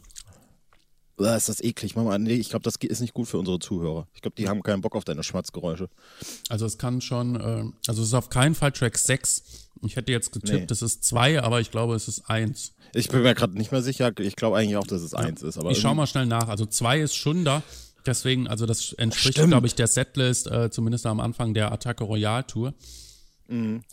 Ah, 1.23 1.35
ist 1.35 1.49
das 1.49 1.61
eklig. 1.61 1.95
Mama, 1.95 2.17
nee, 2.17 2.33
ich 2.33 2.49
glaube, 2.49 2.63
das 2.63 2.75
ist 2.77 2.99
nicht 3.01 3.13
gut 3.13 3.27
für 3.27 3.37
unsere 3.37 3.59
Zuhörer. 3.59 4.07
Ich 4.13 4.21
glaube, 4.21 4.35
die 4.37 4.47
haben 4.49 4.63
keinen 4.63 4.81
Bock 4.81 4.95
auf 4.95 5.03
deine 5.05 5.23
Schmatzgeräusche. 5.23 5.89
also 6.49 6.65
es 6.65 6.77
kann 6.77 7.01
schon, 7.01 7.35
ähm, 7.35 7.73
also 7.87 8.01
es 8.01 8.09
ist 8.09 8.13
auf 8.13 8.29
keinen 8.29 8.55
Fall 8.55 8.71
Track 8.71 8.97
6. 8.97 9.43
Ich 9.83 9.95
hätte 9.95 10.11
jetzt 10.11 10.31
getippt, 10.31 10.69
Nee. 10.69 10.73
es 10.73 10.81
ist 10.81 11.03
2, 11.05 11.41
aber 11.41 11.59
ich 11.61 11.71
glaube, 11.71 11.95
es 11.95 12.07
ist 12.07 12.29
1. 12.29 12.73
Ich 12.93 13.09
bin 13.09 13.23
mir 13.23 13.33
gerade 13.33 13.53
nicht 13.57 13.71
mehr 13.71 13.81
sicher. 13.81 14.11
Ich 14.19 14.35
glaube 14.35 14.57
eigentlich 14.57 14.77
auch, 14.77 14.85
dass 14.85 15.01
es 15.01 15.13
eins 15.13 15.41
ist. 15.41 15.57
Aber 15.57 15.71
Ich 15.71 15.79
schau 15.79 15.89
irgendwie- 15.89 15.97
mal 15.97 16.07
schnell 16.07 16.25
nach. 16.27 16.49
Also 16.49 16.65
2 16.65 16.99
ist 17.01 17.15
schon 17.15 17.45
da. 17.45 17.63
Deswegen, 18.05 18.47
also 18.47 18.65
das 18.65 18.93
entspricht, 18.93 19.35
glaube 19.47 19.67
ich, 19.67 19.75
der 19.75 19.87
Setlist, 19.87 20.47
äh, 20.47 20.69
zumindest 20.71 21.05
am 21.05 21.19
Anfang 21.19 21.53
der 21.53 21.71
Attacke 21.71 22.03
Royal 22.03 22.43
Tour. 22.43 22.73
Mhm. 23.47 23.83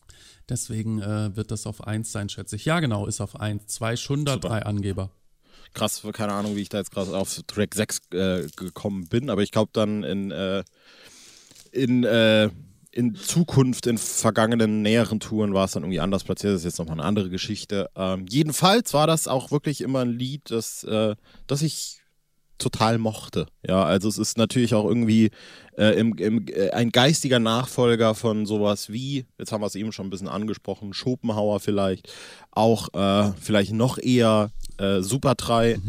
Deswegen 0.49 1.00
äh, 1.02 1.37
wird 1.37 1.50
das 1.50 1.67
auf 1.67 1.87
1 1.87 2.11
sein, 2.11 2.29
schätze 2.31 2.57
ich. 2.57 2.64
Ja, 2.64 2.81
genau, 2.81 3.07
ist 3.07 3.21
auf 3.21 3.38
1. 3.38 3.67
2 3.67 3.97
Schunder, 3.97 4.35
Super. 4.35 4.49
3 4.49 4.62
Angeber. 4.62 5.11
Krass, 5.75 6.03
keine 6.13 6.33
Ahnung, 6.33 6.57
wie 6.57 6.63
ich 6.63 6.69
da 6.69 6.79
jetzt 6.79 6.91
gerade 6.91 7.17
auf 7.17 7.43
Track 7.47 7.75
6 7.75 8.01
äh, 8.13 8.47
gekommen 8.57 9.09
bin, 9.09 9.31
aber 9.31 9.43
ich 9.43 9.53
glaube 9.53 9.71
dann 9.73 10.05
in, 10.05 10.31
äh, 10.31 10.65
in, 11.73 12.05
äh, 12.05 12.51
in 12.91 13.15
Zukunft, 13.15 13.87
in 13.87 13.99
vergangenen 13.99 14.83
näheren 14.83 15.21
Touren 15.21 15.55
war 15.55 15.67
es 15.67 15.73
dann 15.73 15.83
irgendwie 15.83 16.01
anders 16.01 16.25
platziert. 16.25 16.55
Das 16.55 16.63
ist 16.63 16.65
jetzt 16.65 16.79
nochmal 16.79 16.99
eine 16.99 17.05
andere 17.07 17.31
Geschichte. 17.31 17.91
Ähm, 17.95 18.27
jedenfalls 18.29 18.95
war 18.95 19.07
das 19.07 19.29
auch 19.29 19.51
wirklich 19.51 19.83
immer 19.83 20.01
ein 20.01 20.11
Lied, 20.11 20.51
das, 20.51 20.85
äh, 20.85 21.15
das 21.47 21.63
ich 21.63 22.01
total 22.59 22.99
mochte. 22.99 23.47
Ja, 23.67 23.85
also 23.85 24.09
es 24.09 24.19
ist 24.19 24.38
natürlich 24.38 24.75
auch 24.75 24.85
irgendwie 24.85 25.31
äh, 25.77 25.99
im, 25.99 26.15
im, 26.17 26.47
äh, 26.49 26.71
ein 26.71 26.91
geistiger 26.91 27.38
Nachfolger 27.38 28.15
von 28.15 28.47
sowas 28.47 28.93
wie, 28.93 29.27
jetzt 29.38 29.53
haben 29.53 29.62
wir 29.62 29.67
es 29.67 29.75
eben 29.75 29.93
schon 29.93 30.07
ein 30.07 30.11
bisschen 30.11 30.29
angesprochen, 30.29 30.93
Schopenhauer 30.93 31.61
vielleicht, 31.61 32.12
auch 32.50 32.93
äh, 32.95 33.33
vielleicht 33.41 33.73
noch 33.73 33.99
eher 33.99 34.50
äh, 34.79 35.00
Super 35.00 35.35
3, 35.35 35.81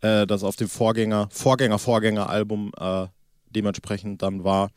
äh, 0.00 0.26
das 0.26 0.44
auf 0.44 0.56
dem 0.56 0.68
Vorgänger, 0.68 1.28
Vorgänger, 1.30 1.78
Vorgänger-Album 1.78 2.72
äh, 2.78 3.06
dementsprechend 3.50 4.22
dann 4.22 4.44
war. 4.44 4.70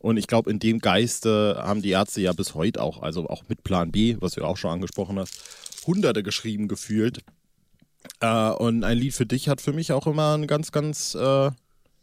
Und 0.00 0.16
ich 0.16 0.26
glaube, 0.26 0.50
in 0.50 0.58
dem 0.58 0.80
Geiste 0.80 1.62
haben 1.62 1.80
die 1.80 1.90
Ärzte 1.90 2.20
ja 2.20 2.32
bis 2.32 2.54
heute 2.54 2.82
auch, 2.82 3.02
also 3.02 3.28
auch 3.28 3.44
mit 3.48 3.62
Plan 3.62 3.92
B, 3.92 4.16
was 4.18 4.32
du 4.32 4.44
auch 4.44 4.56
schon 4.56 4.72
angesprochen 4.72 5.18
hast, 5.18 5.38
Hunderte 5.86 6.22
geschrieben 6.22 6.68
gefühlt. 6.68 7.20
Äh, 8.20 8.50
und 8.50 8.84
ein 8.84 8.98
Lied 8.98 9.14
für 9.14 9.26
dich 9.26 9.48
hat 9.48 9.60
für 9.60 9.72
mich 9.72 9.92
auch 9.92 10.06
immer 10.06 10.34
einen 10.34 10.46
ganz, 10.46 10.72
ganz 10.72 11.14
äh, 11.14 11.50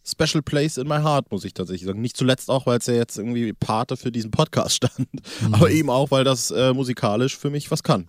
special 0.05 0.41
place 0.41 0.77
in 0.77 0.87
my 0.87 0.97
heart, 0.97 1.31
muss 1.31 1.45
ich 1.45 1.53
tatsächlich 1.53 1.85
sagen. 1.85 2.01
Nicht 2.01 2.17
zuletzt 2.17 2.49
auch, 2.49 2.65
weil 2.65 2.79
es 2.79 2.85
ja 2.87 2.93
jetzt 2.93 3.17
irgendwie 3.17 3.53
Pate 3.53 3.97
für 3.97 4.11
diesen 4.11 4.31
Podcast 4.31 4.75
stand, 4.77 5.07
aber 5.51 5.69
eben 5.71 5.89
auch, 5.89 6.11
weil 6.11 6.23
das 6.23 6.51
äh, 6.51 6.73
musikalisch 6.73 7.37
für 7.37 7.49
mich 7.49 7.69
was 7.71 7.83
kann. 7.83 8.07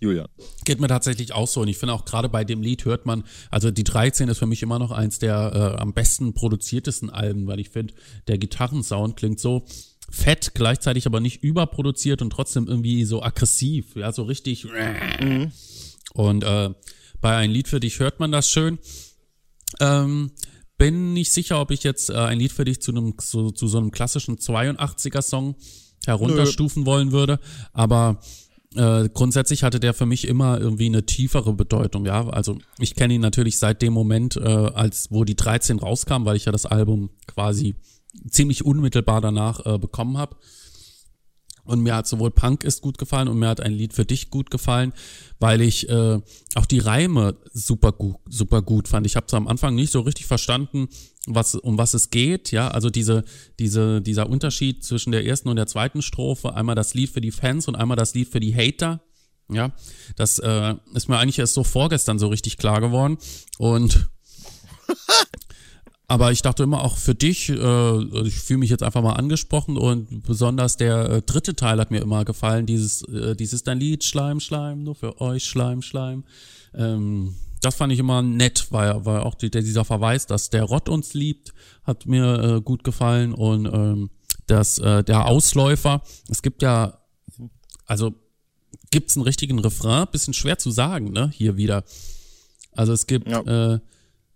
Julian. 0.00 0.28
Geht 0.64 0.80
mir 0.80 0.88
tatsächlich 0.88 1.34
auch 1.34 1.46
so. 1.46 1.60
Und 1.60 1.68
ich 1.68 1.76
finde 1.76 1.92
auch 1.92 2.06
gerade 2.06 2.30
bei 2.30 2.42
dem 2.42 2.62
Lied 2.62 2.86
hört 2.86 3.04
man, 3.04 3.24
also 3.50 3.70
die 3.70 3.84
13 3.84 4.30
ist 4.30 4.38
für 4.38 4.46
mich 4.46 4.62
immer 4.62 4.78
noch 4.78 4.92
eins 4.92 5.18
der 5.18 5.74
äh, 5.76 5.80
am 5.80 5.92
besten 5.92 6.32
produziertesten 6.32 7.10
Alben, 7.10 7.46
weil 7.46 7.60
ich 7.60 7.68
finde, 7.68 7.92
der 8.26 8.38
Gitarrensound 8.38 9.16
klingt 9.16 9.40
so 9.40 9.66
fett, 10.10 10.52
gleichzeitig 10.54 11.06
aber 11.06 11.20
nicht 11.20 11.42
überproduziert 11.42 12.22
und 12.22 12.30
trotzdem 12.30 12.66
irgendwie 12.66 13.04
so 13.04 13.22
aggressiv, 13.22 13.94
ja, 13.94 14.10
so 14.10 14.22
richtig. 14.22 14.64
Mhm. 14.64 15.52
Und 16.14 16.44
äh, 16.44 16.70
bei 17.20 17.36
ein 17.36 17.50
Lied 17.50 17.68
für 17.68 17.80
dich 17.80 17.98
hört 17.98 18.20
man 18.20 18.32
das 18.32 18.50
schön. 18.50 18.78
Ähm, 19.80 20.32
bin 20.78 21.12
nicht 21.12 21.32
sicher, 21.32 21.60
ob 21.60 21.70
ich 21.70 21.82
jetzt 21.82 22.10
äh, 22.10 22.14
ein 22.14 22.38
Lied 22.38 22.52
für 22.52 22.64
dich 22.64 22.80
zu 22.80 22.90
einem 22.90 23.18
zu, 23.18 23.50
zu 23.50 23.66
so 23.66 23.78
einem 23.78 23.90
klassischen 23.90 24.38
82er 24.38 25.22
Song 25.22 25.54
herunterstufen 26.06 26.82
Nö. 26.82 26.86
wollen 26.86 27.12
würde, 27.12 27.38
aber 27.72 28.20
äh, 28.74 29.08
grundsätzlich 29.12 29.62
hatte 29.62 29.80
der 29.80 29.94
für 29.94 30.06
mich 30.06 30.26
immer 30.28 30.60
irgendwie 30.60 30.86
eine 30.86 31.04
tiefere 31.04 31.52
Bedeutung, 31.52 32.06
ja. 32.06 32.28
Also 32.28 32.58
ich 32.78 32.94
kenne 32.94 33.14
ihn 33.14 33.20
natürlich 33.20 33.58
seit 33.58 33.82
dem 33.82 33.92
Moment, 33.92 34.36
äh, 34.36 34.42
als 34.42 35.10
wo 35.10 35.24
die 35.24 35.36
13 35.36 35.78
rauskam, 35.78 36.24
weil 36.24 36.36
ich 36.36 36.44
ja 36.44 36.52
das 36.52 36.66
Album 36.66 37.10
quasi 37.26 37.74
ziemlich 38.28 38.64
unmittelbar 38.64 39.20
danach 39.20 39.66
äh, 39.66 39.78
bekommen 39.78 40.18
habe. 40.18 40.36
Und 41.64 41.80
mir 41.80 41.94
hat 41.94 42.06
sowohl 42.06 42.30
Punk 42.30 42.64
ist 42.64 42.82
gut 42.82 42.98
gefallen 42.98 43.28
und 43.28 43.38
mir 43.38 43.48
hat 43.48 43.60
ein 43.60 43.72
Lied 43.72 43.92
für 43.92 44.04
dich 44.04 44.30
gut 44.30 44.50
gefallen, 44.50 44.92
weil 45.38 45.60
ich 45.60 45.88
äh, 45.88 46.20
auch 46.54 46.66
die 46.66 46.78
Reime 46.78 47.36
super 47.52 47.92
gut, 47.92 48.16
super 48.28 48.62
gut 48.62 48.88
fand. 48.88 49.06
Ich 49.06 49.16
habe 49.16 49.26
am 49.36 49.48
Anfang 49.48 49.74
nicht 49.74 49.92
so 49.92 50.00
richtig 50.00 50.26
verstanden, 50.26 50.88
was 51.26 51.54
um 51.54 51.78
was 51.78 51.94
es 51.94 52.10
geht. 52.10 52.50
Ja, 52.50 52.68
also 52.68 52.90
diese 52.90 53.24
diese 53.58 54.00
dieser 54.00 54.28
Unterschied 54.28 54.84
zwischen 54.84 55.12
der 55.12 55.24
ersten 55.26 55.48
und 55.48 55.56
der 55.56 55.66
zweiten 55.66 56.02
Strophe. 56.02 56.54
Einmal 56.54 56.74
das 56.74 56.94
Lied 56.94 57.10
für 57.10 57.20
die 57.20 57.30
Fans 57.30 57.68
und 57.68 57.76
einmal 57.76 57.96
das 57.96 58.14
Lied 58.14 58.28
für 58.28 58.40
die 58.40 58.54
Hater. 58.54 59.02
Ja, 59.52 59.72
das 60.16 60.38
äh, 60.38 60.74
ist 60.94 61.08
mir 61.08 61.18
eigentlich 61.18 61.38
erst 61.38 61.54
so 61.54 61.64
vorgestern 61.64 62.18
so 62.18 62.28
richtig 62.28 62.56
klar 62.56 62.80
geworden 62.80 63.18
und 63.58 64.08
Aber 66.10 66.32
ich 66.32 66.42
dachte 66.42 66.64
immer 66.64 66.82
auch 66.82 66.96
für 66.96 67.14
dich, 67.14 67.50
äh, 67.50 68.26
ich 68.26 68.40
fühle 68.40 68.58
mich 68.58 68.70
jetzt 68.70 68.82
einfach 68.82 69.00
mal 69.00 69.12
angesprochen 69.12 69.76
und 69.76 70.24
besonders 70.24 70.76
der 70.76 71.08
äh, 71.08 71.22
dritte 71.22 71.54
Teil 71.54 71.78
hat 71.78 71.92
mir 71.92 72.02
immer 72.02 72.24
gefallen, 72.24 72.66
dieses, 72.66 73.02
äh, 73.02 73.36
dieses 73.36 73.62
dein 73.62 73.78
Lied, 73.78 74.02
Schleim, 74.02 74.40
Schleim, 74.40 74.82
nur 74.82 74.96
für 74.96 75.20
euch, 75.20 75.44
Schleim, 75.44 75.82
Schleim. 75.82 76.24
Ähm, 76.74 77.36
das 77.60 77.76
fand 77.76 77.92
ich 77.92 78.00
immer 78.00 78.22
nett, 78.22 78.66
weil, 78.70 79.04
weil 79.04 79.20
auch 79.20 79.36
die, 79.36 79.52
der, 79.52 79.62
dieser 79.62 79.84
Verweis, 79.84 80.26
dass 80.26 80.50
der 80.50 80.64
Rott 80.64 80.88
uns 80.88 81.14
liebt, 81.14 81.54
hat 81.84 82.06
mir 82.06 82.56
äh, 82.56 82.60
gut 82.60 82.82
gefallen 82.82 83.32
und 83.32 83.66
ähm, 83.66 84.10
dass 84.48 84.78
äh, 84.78 85.04
der 85.04 85.26
Ausläufer, 85.26 86.02
es 86.28 86.42
gibt 86.42 86.62
ja, 86.62 86.98
also 87.86 88.14
gibt's 88.90 89.16
einen 89.16 89.22
richtigen 89.22 89.60
Refrain, 89.60 90.08
bisschen 90.10 90.34
schwer 90.34 90.58
zu 90.58 90.72
sagen, 90.72 91.12
ne, 91.12 91.30
hier 91.32 91.56
wieder. 91.56 91.84
Also 92.72 92.92
es 92.92 93.06
gibt 93.06 93.28
ja. 93.28 93.74
äh, 93.74 93.78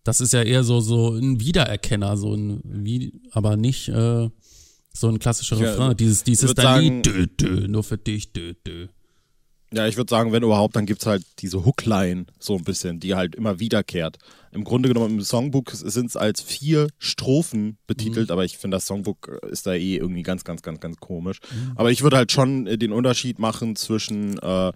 das 0.05 0.21
ist 0.21 0.33
ja 0.33 0.43
eher 0.43 0.63
so, 0.65 0.81
so 0.81 1.15
ein 1.15 1.41
Wiedererkenner, 1.41 2.17
so 2.17 2.35
ein, 2.35 2.61
wie, 2.63 3.21
aber 3.33 3.57
nicht 3.57 3.89
äh, 3.89 4.29
so 4.93 5.09
ein 5.09 5.19
klassischer 5.19 5.57
ja, 5.57 5.71
Refrain. 5.71 5.97
Dieses, 5.97 6.23
dieses 6.23 6.55
Lied, 6.55 7.07
dö, 7.07 7.27
dö, 7.27 7.67
nur 7.69 7.83
für 7.83 7.99
dich, 7.99 8.33
dö, 8.33 8.55
dö. 8.67 8.89
Ja, 9.73 9.89
ich 9.89 9.97
würde 9.97 10.09
sagen, 10.09 10.31
wenn 10.31 10.45
überhaupt, 10.45 10.77
dann 10.77 10.87
gibt 10.87 11.01
es 11.01 11.07
halt 11.07 11.25
diese 11.41 11.65
Hookline 11.65 12.27
so 12.39 12.57
ein 12.57 12.63
bisschen, 12.63 13.01
die 13.01 13.17
halt 13.17 13.35
immer 13.35 13.59
wiederkehrt. 13.59 14.19
Im 14.53 14.63
Grunde 14.63 14.89
genommen 14.89 15.17
im 15.17 15.23
Songbook 15.23 15.73
sind 15.73 16.07
es 16.07 16.17
als 16.17 16.41
vier 16.41 16.87
Strophen 16.99 17.79
betitelt, 17.89 18.29
mhm. 18.29 18.33
aber 18.33 18.45
ich 18.45 18.57
finde, 18.57 18.77
das 18.77 18.87
Songbook 18.87 19.41
ist 19.51 19.67
da 19.67 19.73
eh 19.73 19.97
irgendwie 19.97 20.23
ganz, 20.23 20.45
ganz, 20.45 20.63
ganz, 20.63 20.79
ganz 20.79 20.99
komisch. 20.99 21.41
Mhm. 21.51 21.73
Aber 21.75 21.91
ich 21.91 22.03
würde 22.03 22.19
halt 22.19 22.31
schon 22.31 22.67
den 22.67 22.93
Unterschied 22.93 23.41
machen 23.41 23.75
zwischen 23.75 24.39
äh, 24.39 24.73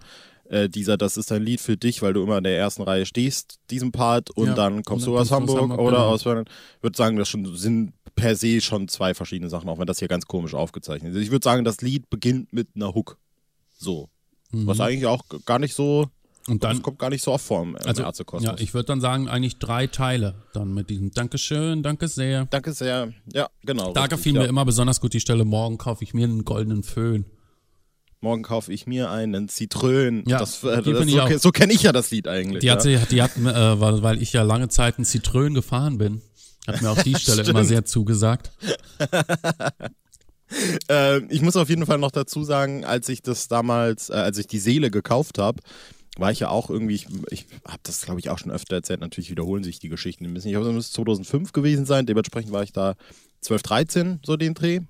äh, 0.49 0.67
dieser 0.67 0.97
Das 0.97 1.15
ist 1.17 1.31
ein 1.31 1.43
Lied 1.43 1.61
für 1.61 1.77
dich, 1.77 2.01
weil 2.01 2.13
du 2.13 2.23
immer 2.23 2.39
in 2.39 2.43
der 2.43 2.57
ersten 2.57 2.81
Reihe 2.81 3.05
stehst, 3.05 3.59
diesem 3.69 3.91
Part, 3.91 4.31
und 4.31 4.47
ja, 4.47 4.53
dann 4.53 4.83
kommst 4.83 5.07
und 5.07 5.13
dann 5.13 5.21
du 5.21 5.21
aus 5.21 5.31
Hamburg, 5.31 5.61
Hamburg 5.61 5.79
oder 5.79 5.97
genau. 5.97 6.09
aus 6.09 6.21
Ich 6.21 6.83
würde 6.83 6.97
sagen, 6.97 7.17
das 7.17 7.29
schon, 7.29 7.55
sind 7.55 7.93
per 8.15 8.35
se 8.35 8.59
schon 8.59 8.87
zwei 8.87 9.13
verschiedene 9.13 9.49
Sachen, 9.49 9.69
auch 9.69 9.79
wenn 9.79 9.87
das 9.87 9.99
hier 9.99 10.07
ganz 10.07 10.25
komisch 10.25 10.53
aufgezeichnet 10.53 11.13
ist. 11.13 11.21
Ich 11.21 11.31
würde 11.31 11.43
sagen, 11.43 11.63
das 11.63 11.81
Lied 11.81 12.09
beginnt 12.09 12.51
mit 12.51 12.69
einer 12.75 12.93
Hook. 12.93 13.17
So. 13.77 14.09
Mhm. 14.51 14.67
Was 14.67 14.79
eigentlich 14.79 15.05
auch 15.05 15.23
gar 15.45 15.59
nicht 15.59 15.75
so 15.75 16.09
und 16.47 16.63
dann 16.63 16.77
das 16.77 16.81
kommt 16.81 16.97
gar 16.97 17.11
nicht 17.11 17.23
so 17.23 17.31
oft 17.31 17.45
vor 17.45 17.61
im 17.61 17.75
also, 17.75 18.01
Ärztekosmos. 18.01 18.43
Ja, 18.43 18.63
ich 18.63 18.73
würde 18.73 18.87
dann 18.87 19.01
sagen, 19.01 19.29
eigentlich 19.29 19.59
drei 19.59 19.85
Teile 19.85 20.33
dann 20.53 20.73
mit 20.73 20.89
diesem 20.89 21.11
Dankeschön, 21.11 21.83
danke 21.83 22.07
sehr. 22.07 22.45
Danke 22.45 22.73
sehr. 22.73 23.13
Ja, 23.31 23.49
genau. 23.63 23.93
Da 23.93 24.07
gefiel 24.07 24.33
ja. 24.33 24.41
mir 24.41 24.47
immer 24.47 24.65
besonders 24.65 24.99
gut 24.99 25.13
die 25.13 25.19
Stelle, 25.19 25.45
morgen 25.45 25.77
kaufe 25.77 26.03
ich 26.03 26.15
mir 26.15 26.23
einen 26.23 26.45
goldenen 26.45 26.81
Föhn 26.81 27.25
morgen 28.21 28.43
kaufe 28.43 28.71
ich 28.73 28.87
mir 28.87 29.09
einen 29.11 29.47
Zitrön. 29.49 30.23
Ja, 30.27 30.39
das, 30.39 30.63
äh, 30.63 30.81
das, 30.81 31.07
so, 31.07 31.37
so 31.37 31.51
kenne 31.51 31.73
ich 31.73 31.83
ja 31.83 31.91
das 31.91 32.11
Lied 32.11 32.27
eigentlich. 32.27 32.61
Die 32.61 32.71
hat, 32.71 32.83
ja. 32.85 32.99
sie, 32.99 33.05
die 33.07 33.21
hat 33.21 33.37
äh, 33.37 34.01
weil 34.01 34.21
ich 34.21 34.33
ja 34.33 34.43
lange 34.43 34.69
Zeit 34.69 34.99
ein 34.99 35.05
Zitrön 35.05 35.53
gefahren 35.53 35.97
bin, 35.97 36.21
hat 36.67 36.81
mir 36.81 36.89
auch 36.89 37.01
die 37.01 37.15
Stelle 37.19 37.43
immer 37.43 37.63
sehr 37.63 37.85
zugesagt. 37.85 38.51
äh, 40.89 41.19
ich 41.33 41.41
muss 41.41 41.55
auf 41.55 41.69
jeden 41.69 41.85
Fall 41.85 41.97
noch 41.97 42.11
dazu 42.11 42.43
sagen, 42.43 42.83
als 42.85 43.09
ich 43.09 43.21
das 43.21 43.47
damals, 43.47 44.09
äh, 44.09 44.13
als 44.13 44.37
ich 44.37 44.47
die 44.47 44.59
Seele 44.59 44.91
gekauft 44.91 45.37
habe, 45.37 45.61
war 46.17 46.31
ich 46.31 46.39
ja 46.41 46.49
auch 46.49 46.69
irgendwie, 46.69 46.95
ich, 46.95 47.07
ich 47.29 47.45
habe 47.65 47.79
das 47.83 48.01
glaube 48.01 48.19
ich 48.19 48.29
auch 48.29 48.37
schon 48.37 48.51
öfter 48.51 48.75
erzählt, 48.75 48.99
natürlich 48.99 49.29
wiederholen 49.29 49.63
sich 49.63 49.79
die 49.79 49.89
Geschichten 49.89 50.25
ein 50.25 50.33
bisschen. 50.33 50.49
Ich 50.49 50.55
glaube, 50.55 50.67
es 50.67 50.75
müsste 50.75 50.95
2005 50.95 51.53
gewesen 51.53 51.85
sein, 51.85 52.05
dementsprechend 52.05 52.51
war 52.51 52.63
ich 52.63 52.73
da 52.73 52.95
12, 53.41 53.63
13, 53.63 54.19
so 54.25 54.35
den 54.35 54.53
Dreh. 54.53 54.81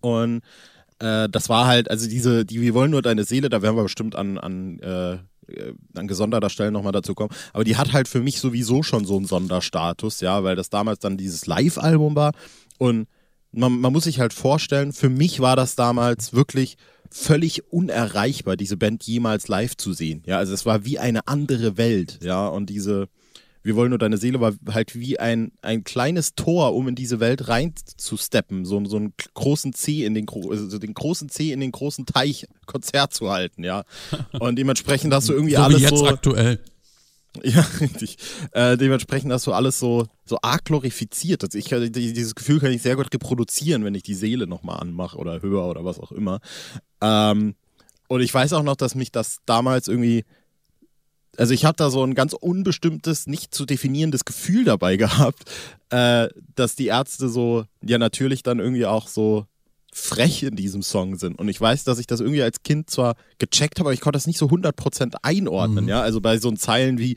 Und 0.00 0.42
äh, 0.98 1.28
das 1.28 1.48
war 1.48 1.66
halt, 1.66 1.90
also 1.90 2.08
diese, 2.08 2.44
die 2.44 2.60
Wir 2.60 2.74
wollen 2.74 2.90
nur 2.90 3.02
deine 3.02 3.24
Seele, 3.24 3.48
da 3.48 3.62
werden 3.62 3.76
wir 3.76 3.84
bestimmt 3.84 4.16
an, 4.16 4.38
an, 4.38 4.78
äh, 4.80 5.18
an 5.94 6.08
gesonderter 6.08 6.50
Stelle 6.50 6.70
nochmal 6.72 6.92
dazu 6.92 7.14
kommen. 7.14 7.34
Aber 7.52 7.64
die 7.64 7.76
hat 7.76 7.92
halt 7.92 8.08
für 8.08 8.20
mich 8.20 8.40
sowieso 8.40 8.82
schon 8.82 9.04
so 9.04 9.16
einen 9.16 9.26
Sonderstatus, 9.26 10.20
ja, 10.20 10.44
weil 10.44 10.56
das 10.56 10.70
damals 10.70 10.98
dann 10.98 11.16
dieses 11.16 11.46
Live-Album 11.46 12.14
war. 12.14 12.32
Und 12.78 13.08
man, 13.52 13.80
man 13.80 13.92
muss 13.92 14.04
sich 14.04 14.20
halt 14.20 14.32
vorstellen, 14.32 14.92
für 14.92 15.08
mich 15.08 15.40
war 15.40 15.56
das 15.56 15.74
damals 15.74 16.32
wirklich 16.32 16.76
völlig 17.10 17.72
unerreichbar, 17.72 18.56
diese 18.56 18.76
Band 18.76 19.02
jemals 19.04 19.48
live 19.48 19.76
zu 19.76 19.92
sehen. 19.92 20.22
Ja, 20.26 20.38
also 20.38 20.52
es 20.52 20.66
war 20.66 20.84
wie 20.84 20.98
eine 20.98 21.26
andere 21.26 21.78
Welt, 21.78 22.18
ja, 22.22 22.46
und 22.46 22.68
diese, 22.68 23.08
wir 23.68 23.76
wollen 23.76 23.90
nur 23.90 23.98
deine 23.98 24.16
Seele 24.16 24.40
war 24.40 24.54
halt 24.72 24.94
wie 24.94 25.20
ein, 25.20 25.52
ein 25.60 25.84
kleines 25.84 26.34
Tor, 26.34 26.74
um 26.74 26.88
in 26.88 26.94
diese 26.94 27.20
Welt 27.20 27.48
reinzusteppen, 27.48 28.64
so, 28.64 28.82
so 28.86 28.96
einen 28.96 29.12
großen 29.34 29.74
C 29.74 30.06
in 30.06 30.14
den, 30.14 30.26
also 30.26 30.78
den 30.78 30.94
großen 30.94 31.28
C 31.28 31.52
in 31.52 31.60
den 31.60 31.70
großen 31.70 32.06
Teich 32.06 32.46
Konzert 32.64 33.12
zu 33.12 33.30
halten, 33.30 33.64
ja. 33.64 33.84
Und 34.40 34.56
dementsprechend 34.56 35.12
hast 35.12 35.28
du 35.28 35.34
irgendwie 35.34 35.54
so 35.56 35.62
alles 35.62 35.78
wie 35.78 35.82
jetzt 35.82 35.96
so 35.96 36.06
aktuell. 36.08 36.58
Ja, 37.44 37.64
richtig. 37.78 38.16
Äh, 38.52 38.78
dementsprechend 38.78 39.30
hast 39.30 39.46
du 39.46 39.52
alles 39.52 39.78
so, 39.78 40.06
so 40.24 40.38
arg 40.42 40.64
glorifiziert. 40.64 41.44
Also 41.44 41.58
ich, 41.58 41.66
dieses 41.66 42.34
Gefühl 42.34 42.58
kann 42.58 42.72
ich 42.72 42.82
sehr 42.82 42.96
gut 42.96 43.12
reproduzieren, 43.12 43.84
wenn 43.84 43.94
ich 43.94 44.02
die 44.02 44.14
Seele 44.14 44.48
nochmal 44.48 44.80
anmache 44.80 45.16
oder 45.18 45.40
höre 45.42 45.66
oder 45.66 45.84
was 45.84 46.00
auch 46.00 46.10
immer. 46.10 46.40
Ähm, 47.00 47.54
und 48.08 48.22
ich 48.22 48.32
weiß 48.32 48.54
auch 48.54 48.62
noch, 48.64 48.74
dass 48.76 48.94
mich 48.96 49.12
das 49.12 49.38
damals 49.44 49.86
irgendwie 49.86 50.24
also 51.38 51.54
ich 51.54 51.64
habe 51.64 51.76
da 51.76 51.90
so 51.90 52.02
ein 52.02 52.14
ganz 52.14 52.32
unbestimmtes, 52.32 53.26
nicht 53.26 53.54
zu 53.54 53.64
definierendes 53.64 54.24
Gefühl 54.24 54.64
dabei 54.64 54.96
gehabt, 54.96 55.44
äh, 55.90 56.28
dass 56.54 56.74
die 56.74 56.86
Ärzte 56.86 57.28
so, 57.28 57.64
ja 57.82 57.98
natürlich 57.98 58.42
dann 58.42 58.58
irgendwie 58.58 58.86
auch 58.86 59.08
so 59.08 59.46
frech 59.92 60.42
in 60.42 60.56
diesem 60.56 60.82
Song 60.82 61.16
sind. 61.16 61.38
Und 61.38 61.48
ich 61.48 61.60
weiß, 61.60 61.84
dass 61.84 61.98
ich 61.98 62.06
das 62.06 62.20
irgendwie 62.20 62.42
als 62.42 62.62
Kind 62.62 62.90
zwar 62.90 63.16
gecheckt 63.38 63.78
habe, 63.78 63.88
aber 63.88 63.94
ich 63.94 64.00
konnte 64.00 64.16
das 64.16 64.26
nicht 64.26 64.38
so 64.38 64.46
100% 64.46 65.14
einordnen. 65.22 65.84
Mhm. 65.84 65.90
Ja, 65.90 66.02
also 66.02 66.20
bei 66.20 66.38
so 66.38 66.50
Zeilen 66.52 66.98
wie, 66.98 67.16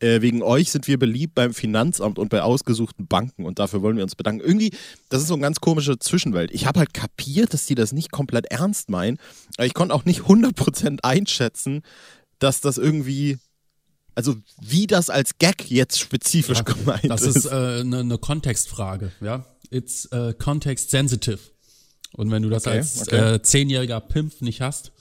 äh, 0.00 0.20
wegen 0.20 0.42
euch 0.42 0.70
sind 0.70 0.86
wir 0.86 0.98
beliebt 0.98 1.34
beim 1.34 1.54
Finanzamt 1.54 2.18
und 2.18 2.28
bei 2.28 2.42
ausgesuchten 2.42 3.06
Banken 3.06 3.44
und 3.44 3.58
dafür 3.58 3.82
wollen 3.82 3.96
wir 3.96 4.04
uns 4.04 4.16
bedanken. 4.16 4.44
Irgendwie, 4.44 4.70
das 5.08 5.22
ist 5.22 5.28
so 5.28 5.34
eine 5.34 5.42
ganz 5.42 5.60
komische 5.60 5.98
Zwischenwelt. 5.98 6.50
Ich 6.52 6.66
habe 6.66 6.78
halt 6.78 6.94
kapiert, 6.94 7.54
dass 7.54 7.66
die 7.66 7.74
das 7.74 7.92
nicht 7.92 8.12
komplett 8.12 8.46
ernst 8.46 8.90
meinen, 8.90 9.18
aber 9.56 9.66
ich 9.66 9.74
konnte 9.74 9.94
auch 9.94 10.04
nicht 10.04 10.22
100% 10.22 11.00
einschätzen, 11.02 11.82
dass 12.38 12.60
das 12.60 12.78
irgendwie 12.78 13.38
also 14.14 14.36
wie 14.60 14.86
das 14.86 15.10
als 15.10 15.38
Gag 15.38 15.70
jetzt 15.70 15.98
spezifisch 15.98 16.58
ja, 16.58 16.64
gemeint 16.64 17.10
das 17.10 17.22
ist. 17.22 17.36
Das 17.36 17.44
ist 17.44 17.52
eine 17.52 17.80
äh, 17.80 17.84
ne, 17.84 18.04
ne 18.04 18.18
Kontextfrage, 18.18 19.12
ja. 19.20 19.46
It's 19.70 20.08
uh, 20.12 20.32
context 20.38 20.90
sensitive. 20.90 21.38
Und 22.12 22.30
wenn 22.30 22.42
du 22.42 22.50
das 22.50 22.66
okay, 22.66 22.78
als 22.78 23.02
okay. 23.02 23.34
Äh, 23.34 23.42
zehnjähriger 23.42 24.00
Pimp 24.00 24.42
nicht 24.42 24.60
hast, 24.60 24.92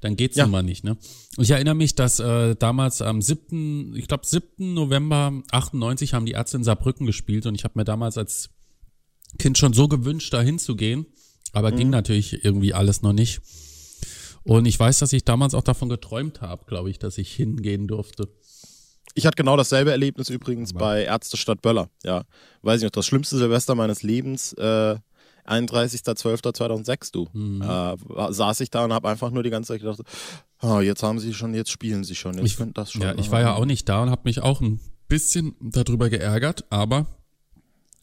dann 0.00 0.16
geht's 0.16 0.36
ja. 0.36 0.44
nun 0.44 0.52
mal 0.52 0.62
nicht, 0.62 0.84
ne? 0.84 0.96
Ich 1.36 1.50
erinnere 1.50 1.74
mich, 1.74 1.94
dass 1.94 2.18
äh, 2.18 2.56
damals 2.56 3.02
am 3.02 3.20
7., 3.20 3.94
ich 3.94 4.08
glaube 4.08 4.26
7. 4.26 4.72
November 4.72 5.42
98 5.50 6.14
haben 6.14 6.24
die 6.24 6.32
Ärzte 6.32 6.56
in 6.56 6.64
Saarbrücken 6.64 7.06
gespielt 7.06 7.46
und 7.46 7.54
ich 7.54 7.64
habe 7.64 7.78
mir 7.78 7.84
damals 7.84 8.16
als 8.16 8.48
Kind 9.38 9.58
schon 9.58 9.74
so 9.74 9.86
gewünscht, 9.88 10.32
da 10.32 10.40
hinzugehen, 10.40 11.06
aber 11.52 11.70
mhm. 11.70 11.76
ging 11.76 11.90
natürlich 11.90 12.44
irgendwie 12.44 12.72
alles 12.72 13.02
noch 13.02 13.12
nicht. 13.12 13.42
Und 14.44 14.64
ich 14.66 14.78
weiß, 14.78 14.98
dass 15.00 15.12
ich 15.12 15.24
damals 15.24 15.54
auch 15.54 15.62
davon 15.62 15.88
geträumt 15.88 16.40
habe, 16.40 16.64
glaube 16.66 16.90
ich, 16.90 16.98
dass 16.98 17.18
ich 17.18 17.32
hingehen 17.34 17.86
durfte. 17.88 18.28
Ich 19.14 19.26
hatte 19.26 19.36
genau 19.36 19.56
dasselbe 19.56 19.90
Erlebnis 19.90 20.28
übrigens 20.28 20.72
bei 20.72 21.04
Ärzte 21.04 21.36
Stadt 21.36 21.62
Böller. 21.62 21.88
Ja, 22.04 22.22
weiß 22.62 22.78
ich 22.80 22.84
noch, 22.84 22.90
das 22.92 23.06
schlimmste 23.06 23.36
Silvester 23.38 23.74
meines 23.74 24.02
Lebens. 24.02 24.52
Äh, 24.54 24.96
31.12.2006, 25.46 27.12
du. 27.12 27.28
Mhm. 27.32 27.62
Äh, 27.62 28.32
saß 28.32 28.60
ich 28.60 28.70
da 28.70 28.84
und 28.84 28.92
habe 28.92 29.08
einfach 29.08 29.30
nur 29.30 29.42
die 29.42 29.50
ganze 29.50 29.68
Zeit 29.72 29.80
gedacht, 29.80 30.00
oh, 30.62 30.80
jetzt 30.80 31.02
haben 31.02 31.18
sie 31.18 31.34
schon, 31.34 31.54
jetzt 31.54 31.70
spielen 31.70 32.04
sie 32.04 32.14
schon, 32.14 32.34
jetzt 32.34 32.60
Ich- 32.60 32.72
das 32.74 32.92
schon. 32.92 33.02
Ja, 33.02 33.14
ich 33.16 33.30
war 33.30 33.40
ja 33.40 33.54
auch 33.54 33.64
nicht 33.64 33.88
da 33.88 34.02
und 34.02 34.10
habe 34.10 34.22
mich 34.24 34.40
auch 34.40 34.60
ein 34.60 34.80
bisschen 35.08 35.54
darüber 35.60 36.08
geärgert, 36.08 36.64
aber 36.70 37.06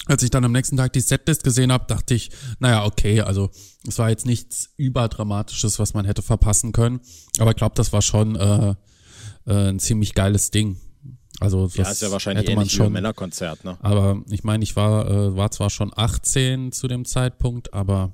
als 0.07 0.23
ich 0.23 0.29
dann 0.29 0.45
am 0.45 0.51
nächsten 0.51 0.77
Tag 0.77 0.93
die 0.93 1.01
Setlist 1.01 1.43
gesehen 1.43 1.71
habe, 1.71 1.85
dachte 1.87 2.13
ich, 2.13 2.29
naja, 2.59 2.85
okay, 2.85 3.21
also 3.21 3.49
es 3.87 3.97
war 3.99 4.09
jetzt 4.09 4.25
nichts 4.25 4.69
überdramatisches, 4.77 5.79
was 5.79 5.93
man 5.93 6.05
hätte 6.05 6.21
verpassen 6.21 6.71
können, 6.71 7.01
aber 7.39 7.51
ich 7.51 7.57
glaube, 7.57 7.75
das 7.75 7.93
war 7.93 8.01
schon 8.01 8.35
äh, 8.35 8.75
äh, 9.45 9.69
ein 9.69 9.79
ziemlich 9.79 10.13
geiles 10.13 10.51
Ding. 10.51 10.77
Also 11.39 11.67
das 11.67 11.75
Ja, 11.75 11.91
ist 11.91 12.01
ja 12.01 12.11
wahrscheinlich 12.11 12.45
hätte 12.47 12.55
man 12.55 12.65
wie 12.65 12.67
ein 12.67 12.71
schon. 12.71 12.91
Männerkonzert, 12.93 13.63
ne? 13.63 13.77
Aber 13.81 14.23
ich 14.29 14.43
meine, 14.43 14.63
ich 14.63 14.75
war, 14.75 15.07
äh, 15.09 15.35
war 15.35 15.51
zwar 15.51 15.69
schon 15.69 15.91
18 15.95 16.71
zu 16.71 16.87
dem 16.87 17.05
Zeitpunkt, 17.05 17.73
aber 17.73 18.13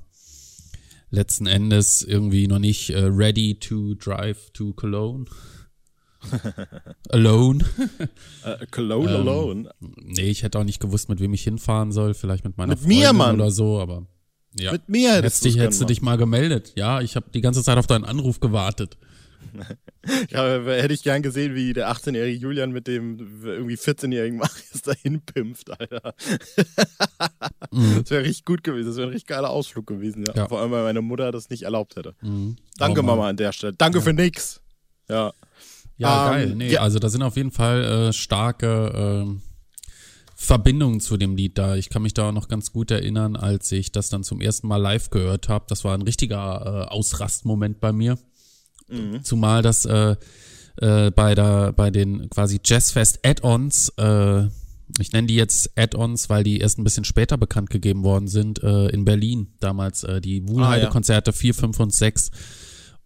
letzten 1.10 1.46
Endes 1.46 2.02
irgendwie 2.02 2.46
noch 2.48 2.58
nicht 2.58 2.90
äh, 2.90 2.98
ready 3.04 3.58
to 3.58 3.94
drive 3.94 4.50
to 4.52 4.72
Cologne. 4.74 5.24
Alone. 7.10 7.64
Äh, 8.44 8.66
Cologne 8.70 9.08
Ähm, 9.10 9.16
Alone. 9.16 9.70
Nee, 9.80 10.28
ich 10.30 10.42
hätte 10.42 10.58
auch 10.58 10.64
nicht 10.64 10.78
gewusst, 10.80 11.08
mit 11.08 11.18
wem 11.20 11.32
ich 11.32 11.42
hinfahren 11.44 11.92
soll. 11.92 12.12
Vielleicht 12.12 12.44
mit 12.44 12.58
meiner 12.58 12.74
Mit 12.74 12.84
mir, 12.86 13.06
Freundin 13.06 13.16
Mann. 13.16 13.34
oder 13.36 13.50
so, 13.50 13.80
aber 13.80 14.06
ja. 14.58 14.72
Mit 14.72 14.88
mir 14.88 15.08
hättest, 15.14 15.24
hättest, 15.24 15.44
dich, 15.44 15.58
hättest 15.58 15.80
du 15.80 15.84
dich 15.86 16.02
mal 16.02 16.16
gemeldet. 16.18 16.72
Ja, 16.76 17.00
ich 17.00 17.16
habe 17.16 17.26
die 17.32 17.40
ganze 17.40 17.62
Zeit 17.62 17.78
auf 17.78 17.86
deinen 17.86 18.04
Anruf 18.04 18.40
gewartet. 18.40 18.98
Ja, 20.30 20.60
hätte 20.62 20.92
ich 20.92 21.02
gern 21.02 21.22
gesehen, 21.22 21.54
wie 21.54 21.72
der 21.72 21.90
18-jährige 21.90 22.36
Julian 22.38 22.72
mit 22.72 22.86
dem 22.86 23.18
irgendwie 23.44 23.76
14-jährigen 23.76 24.36
Marius 24.38 24.82
dahin 24.84 25.22
pimpft, 25.22 25.70
Alter. 25.80 26.14
Das 27.70 28.10
wäre 28.10 28.24
richtig 28.24 28.44
gut 28.44 28.62
gewesen. 28.64 28.88
Das 28.88 28.96
wäre 28.96 29.06
ein 29.06 29.12
richtig 29.12 29.28
geiler 29.28 29.48
Ausflug 29.50 29.86
gewesen, 29.86 30.24
ja. 30.26 30.34
Ja. 30.34 30.48
Vor 30.48 30.60
allem, 30.60 30.72
weil 30.72 30.82
meine 30.84 31.00
Mutter 31.00 31.32
das 31.32 31.48
nicht 31.50 31.62
erlaubt 31.62 31.96
hätte. 31.96 32.14
Mhm. 32.20 32.56
Danke. 32.76 33.02
Mama, 33.02 33.28
an 33.28 33.36
der 33.36 33.52
Stelle. 33.52 33.72
Danke 33.74 34.00
für 34.02 34.12
nix. 34.12 34.60
Ja. 35.08 35.32
Ja, 35.96 36.26
Ähm, 36.26 36.32
geil. 36.32 36.54
Nee, 36.56 36.72
ja. 36.72 36.80
also 36.80 36.98
da 36.98 37.08
sind 37.08 37.22
auf 37.22 37.36
jeden 37.36 37.50
Fall 37.50 37.84
äh, 37.84 38.12
starke 38.12 38.92
ähm, 38.94 39.42
Verbindungen 40.34 41.00
zu 41.00 41.16
dem 41.16 41.36
Lied 41.36 41.58
da. 41.58 41.76
Ich 41.76 41.88
kann 41.88 42.02
mich 42.02 42.14
da 42.14 42.28
auch 42.28 42.32
noch 42.32 42.48
ganz 42.48 42.72
gut 42.72 42.90
erinnern, 42.90 43.36
als 43.36 43.70
ich 43.72 43.92
das 43.92 44.08
dann 44.08 44.24
zum 44.24 44.40
ersten 44.40 44.66
Mal 44.66 44.78
live 44.78 45.10
gehört 45.10 45.48
habe. 45.48 45.64
Das 45.68 45.84
war 45.84 45.94
ein 45.94 46.02
richtiger 46.02 46.86
äh, 46.88 46.92
Ausrastmoment 46.92 47.80
bei 47.80 47.92
mir. 47.92 48.18
Zumal 49.22 49.62
das 49.62 49.84
äh, 49.84 50.16
äh, 50.76 51.10
bei 51.12 51.34
der 51.34 51.72
bei 51.72 51.90
den 51.90 52.28
quasi 52.28 52.60
Jazzfest 52.64 53.20
Add-ons 53.24 53.90
äh, 53.96 54.48
ich 54.98 55.12
nenne 55.12 55.26
die 55.26 55.34
jetzt 55.34 55.70
Add-ons, 55.76 56.28
weil 56.28 56.44
die 56.44 56.58
erst 56.58 56.78
ein 56.78 56.84
bisschen 56.84 57.04
später 57.04 57.36
bekannt 57.36 57.70
gegeben 57.70 58.04
worden 58.04 58.28
sind, 58.28 58.62
äh, 58.62 58.88
in 58.88 59.04
Berlin 59.04 59.48
damals, 59.60 60.04
äh, 60.04 60.20
die 60.20 60.46
Wuhlheide-Konzerte 60.46 61.32
4, 61.32 61.54
5 61.54 61.80
und 61.80 61.94
6. 61.94 62.30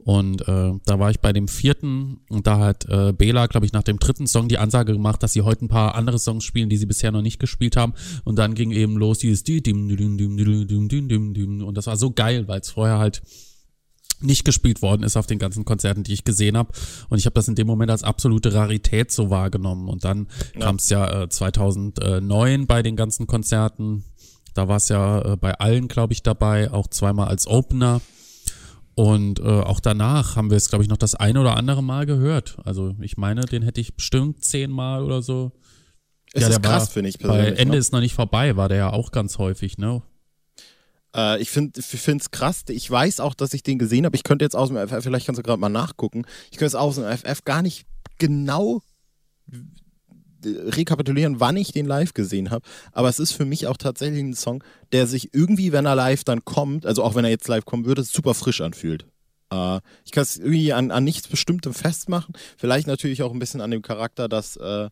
Und 0.08 0.48
äh, 0.48 0.72
da 0.86 0.98
war 0.98 1.10
ich 1.10 1.20
bei 1.20 1.34
dem 1.34 1.48
vierten 1.48 2.20
und 2.30 2.46
da 2.46 2.60
hat 2.60 2.86
äh, 2.88 3.12
Bela, 3.12 3.46
glaube 3.46 3.66
ich, 3.66 3.74
nach 3.74 3.82
dem 3.82 3.98
dritten 3.98 4.26
Song 4.26 4.48
die 4.48 4.56
Ansage 4.56 4.94
gemacht, 4.94 5.22
dass 5.22 5.34
sie 5.34 5.42
heute 5.42 5.66
ein 5.66 5.68
paar 5.68 5.96
andere 5.96 6.18
Songs 6.18 6.44
spielen, 6.44 6.70
die 6.70 6.78
sie 6.78 6.86
bisher 6.86 7.12
noch 7.12 7.20
nicht 7.20 7.38
gespielt 7.38 7.76
haben. 7.76 7.92
Und 8.24 8.36
dann 8.36 8.54
ging 8.54 8.70
eben 8.70 8.96
los 8.96 9.18
dieses 9.18 9.44
und 9.44 11.74
das 11.74 11.88
war 11.88 11.98
so 11.98 12.10
geil, 12.10 12.48
weil 12.48 12.60
es 12.60 12.70
vorher 12.70 12.96
halt 12.96 13.20
nicht 14.20 14.46
gespielt 14.46 14.80
worden 14.80 15.02
ist 15.02 15.18
auf 15.18 15.26
den 15.26 15.38
ganzen 15.38 15.66
Konzerten, 15.66 16.04
die 16.04 16.14
ich 16.14 16.24
gesehen 16.24 16.56
habe. 16.56 16.72
Und 17.10 17.18
ich 17.18 17.26
habe 17.26 17.34
das 17.34 17.48
in 17.48 17.54
dem 17.54 17.66
Moment 17.66 17.90
als 17.90 18.02
absolute 18.02 18.54
Rarität 18.54 19.12
so 19.12 19.28
wahrgenommen. 19.28 19.90
Und 19.90 20.04
dann 20.04 20.28
ja. 20.54 20.60
kam 20.60 20.76
es 20.76 20.88
ja 20.88 21.24
äh, 21.24 21.28
2009 21.28 22.66
bei 22.66 22.82
den 22.82 22.96
ganzen 22.96 23.26
Konzerten. 23.26 24.04
Da 24.54 24.68
war 24.68 24.78
es 24.78 24.88
ja 24.88 25.34
äh, 25.34 25.36
bei 25.36 25.52
allen, 25.58 25.86
glaube 25.86 26.14
ich, 26.14 26.22
dabei, 26.22 26.72
auch 26.72 26.86
zweimal 26.86 27.28
als 27.28 27.46
Opener. 27.46 28.00
Und 28.98 29.38
äh, 29.38 29.44
auch 29.44 29.78
danach 29.78 30.34
haben 30.34 30.50
wir 30.50 30.56
es, 30.56 30.70
glaube 30.70 30.82
ich, 30.82 30.90
noch 30.90 30.96
das 30.96 31.14
ein 31.14 31.36
oder 31.38 31.56
andere 31.56 31.84
Mal 31.84 32.04
gehört. 32.04 32.56
Also 32.64 32.96
ich 33.00 33.16
meine, 33.16 33.42
den 33.42 33.62
hätte 33.62 33.80
ich 33.80 33.94
bestimmt 33.94 34.44
zehnmal 34.44 35.04
oder 35.04 35.22
so. 35.22 35.52
Es 36.32 36.42
Ja, 36.42 36.48
ist 36.48 36.62
krass, 36.64 36.88
finde 36.88 37.08
ich 37.10 37.18
Bei 37.20 37.28
persönlich. 37.28 37.60
Ende 37.60 37.74
ne? 37.74 37.78
ist 37.78 37.92
noch 37.92 38.00
nicht 38.00 38.14
vorbei, 38.14 38.56
war 38.56 38.68
der 38.68 38.78
ja 38.78 38.92
auch 38.92 39.12
ganz 39.12 39.38
häufig, 39.38 39.78
ne? 39.78 40.02
Äh, 41.14 41.40
ich 41.40 41.48
finde 41.48 41.78
es 41.78 42.30
krass. 42.32 42.64
Ich 42.70 42.90
weiß 42.90 43.20
auch, 43.20 43.34
dass 43.34 43.54
ich 43.54 43.62
den 43.62 43.78
gesehen 43.78 44.04
habe. 44.04 44.16
Ich 44.16 44.24
könnte 44.24 44.44
jetzt 44.44 44.56
aus 44.56 44.66
dem 44.66 44.76
FF, 44.76 45.04
vielleicht 45.04 45.26
kannst 45.26 45.38
du 45.38 45.44
gerade 45.44 45.60
mal 45.60 45.68
nachgucken. 45.68 46.24
Ich 46.50 46.58
könnte 46.58 46.64
jetzt 46.64 46.74
aus 46.74 46.96
dem 46.96 47.04
FF 47.04 47.44
gar 47.44 47.62
nicht 47.62 47.86
genau 48.18 48.82
rekapitulieren, 50.56 51.40
wann 51.40 51.56
ich 51.56 51.72
den 51.72 51.86
live 51.86 52.14
gesehen 52.14 52.50
habe. 52.50 52.66
Aber 52.92 53.08
es 53.08 53.18
ist 53.18 53.32
für 53.32 53.44
mich 53.44 53.66
auch 53.66 53.76
tatsächlich 53.76 54.22
ein 54.22 54.34
Song, 54.34 54.62
der 54.92 55.06
sich 55.06 55.34
irgendwie, 55.34 55.72
wenn 55.72 55.86
er 55.86 55.94
live 55.94 56.24
dann 56.24 56.44
kommt, 56.44 56.86
also 56.86 57.02
auch 57.02 57.14
wenn 57.14 57.24
er 57.24 57.30
jetzt 57.30 57.48
live 57.48 57.64
kommen 57.64 57.84
würde, 57.84 58.02
super 58.02 58.34
frisch 58.34 58.60
anfühlt. 58.60 59.06
Äh, 59.52 59.80
ich 60.04 60.12
kann 60.12 60.22
es 60.22 60.36
irgendwie 60.36 60.72
an, 60.72 60.90
an 60.90 61.04
nichts 61.04 61.28
Bestimmtem 61.28 61.74
festmachen. 61.74 62.34
Vielleicht 62.56 62.86
natürlich 62.86 63.22
auch 63.22 63.32
ein 63.32 63.38
bisschen 63.38 63.60
an 63.60 63.70
dem 63.70 63.82
Charakter, 63.82 64.28
dass, 64.28 64.56
äh, 64.56 64.88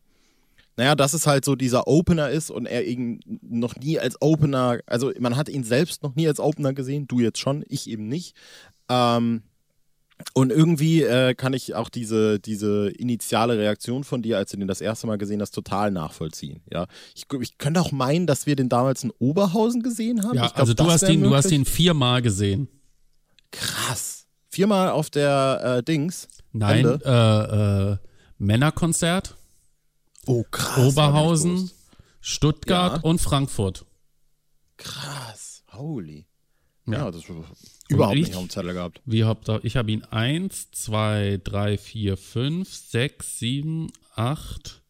naja, 0.76 0.94
dass 0.94 1.14
es 1.14 1.26
halt 1.26 1.44
so 1.44 1.56
dieser 1.56 1.86
Opener 1.86 2.30
ist 2.30 2.50
und 2.50 2.66
er 2.66 2.84
eben 2.84 3.20
noch 3.42 3.76
nie 3.76 3.98
als 3.98 4.20
Opener, 4.20 4.80
also 4.86 5.12
man 5.18 5.36
hat 5.36 5.48
ihn 5.48 5.64
selbst 5.64 6.02
noch 6.02 6.14
nie 6.14 6.28
als 6.28 6.40
Opener 6.40 6.74
gesehen, 6.74 7.06
du 7.06 7.20
jetzt 7.20 7.38
schon, 7.38 7.64
ich 7.68 7.88
eben 7.88 8.08
nicht. 8.08 8.36
Ähm, 8.88 9.42
und 10.32 10.50
irgendwie 10.50 11.02
äh, 11.02 11.34
kann 11.34 11.52
ich 11.52 11.74
auch 11.74 11.88
diese, 11.90 12.38
diese 12.40 12.88
initiale 12.90 13.58
Reaktion 13.58 14.02
von 14.04 14.22
dir, 14.22 14.38
als 14.38 14.50
du 14.50 14.56
den 14.56 14.66
das 14.68 14.80
erste 14.80 15.06
Mal 15.06 15.18
gesehen 15.18 15.40
hast, 15.42 15.50
total 15.52 15.90
nachvollziehen. 15.90 16.62
Ja, 16.72 16.86
ich, 17.14 17.26
ich 17.40 17.58
könnte 17.58 17.80
auch 17.80 17.92
meinen, 17.92 18.26
dass 18.26 18.46
wir 18.46 18.56
den 18.56 18.68
damals 18.68 19.04
in 19.04 19.10
Oberhausen 19.18 19.82
gesehen 19.82 20.22
haben. 20.24 20.34
Ja, 20.36 20.46
glaub, 20.48 20.58
also 20.58 20.74
du 20.74 20.84
hast 20.90 21.08
ihn, 21.08 21.22
du 21.22 21.34
hast 21.34 21.50
ihn 21.50 21.64
viermal 21.64 22.22
gesehen. 22.22 22.68
krass. 23.52 24.26
Viermal 24.48 24.88
auf 24.90 25.10
der 25.10 25.76
äh, 25.78 25.82
Dings. 25.82 26.28
Nein, 26.52 26.86
äh, 26.86 27.92
äh, 27.92 27.96
Männerkonzert, 28.38 29.36
Oh 30.26 30.44
krass. 30.50 30.78
Oberhausen. 30.92 31.70
Stuttgart 32.20 32.96
Ja. 32.96 33.02
und 33.02 33.20
Frankfurt. 33.20 33.84
Krass. 34.78 35.62
Holy. 35.72 36.26
Ja. 36.86 36.92
Ja, 36.98 37.10
das 37.10 37.24
überhaupt 37.88 38.16
ich- 38.16 38.26
nicht 38.28 38.36
auf 38.36 38.42
dem 38.44 38.50
Zettel 38.50 38.72
gehabt. 38.74 39.00
Wie 39.04 39.24
habt 39.24 39.48
ihr, 39.48 39.60
ich 39.64 39.76
habe 39.76 39.90
ihn 39.90 40.04
1, 40.04 40.70
2, 40.72 41.40
3, 41.44 41.78
4, 41.78 42.16
5, 42.16 42.72
6, 42.74 43.38
7, 43.38 43.88
8, 44.14 44.82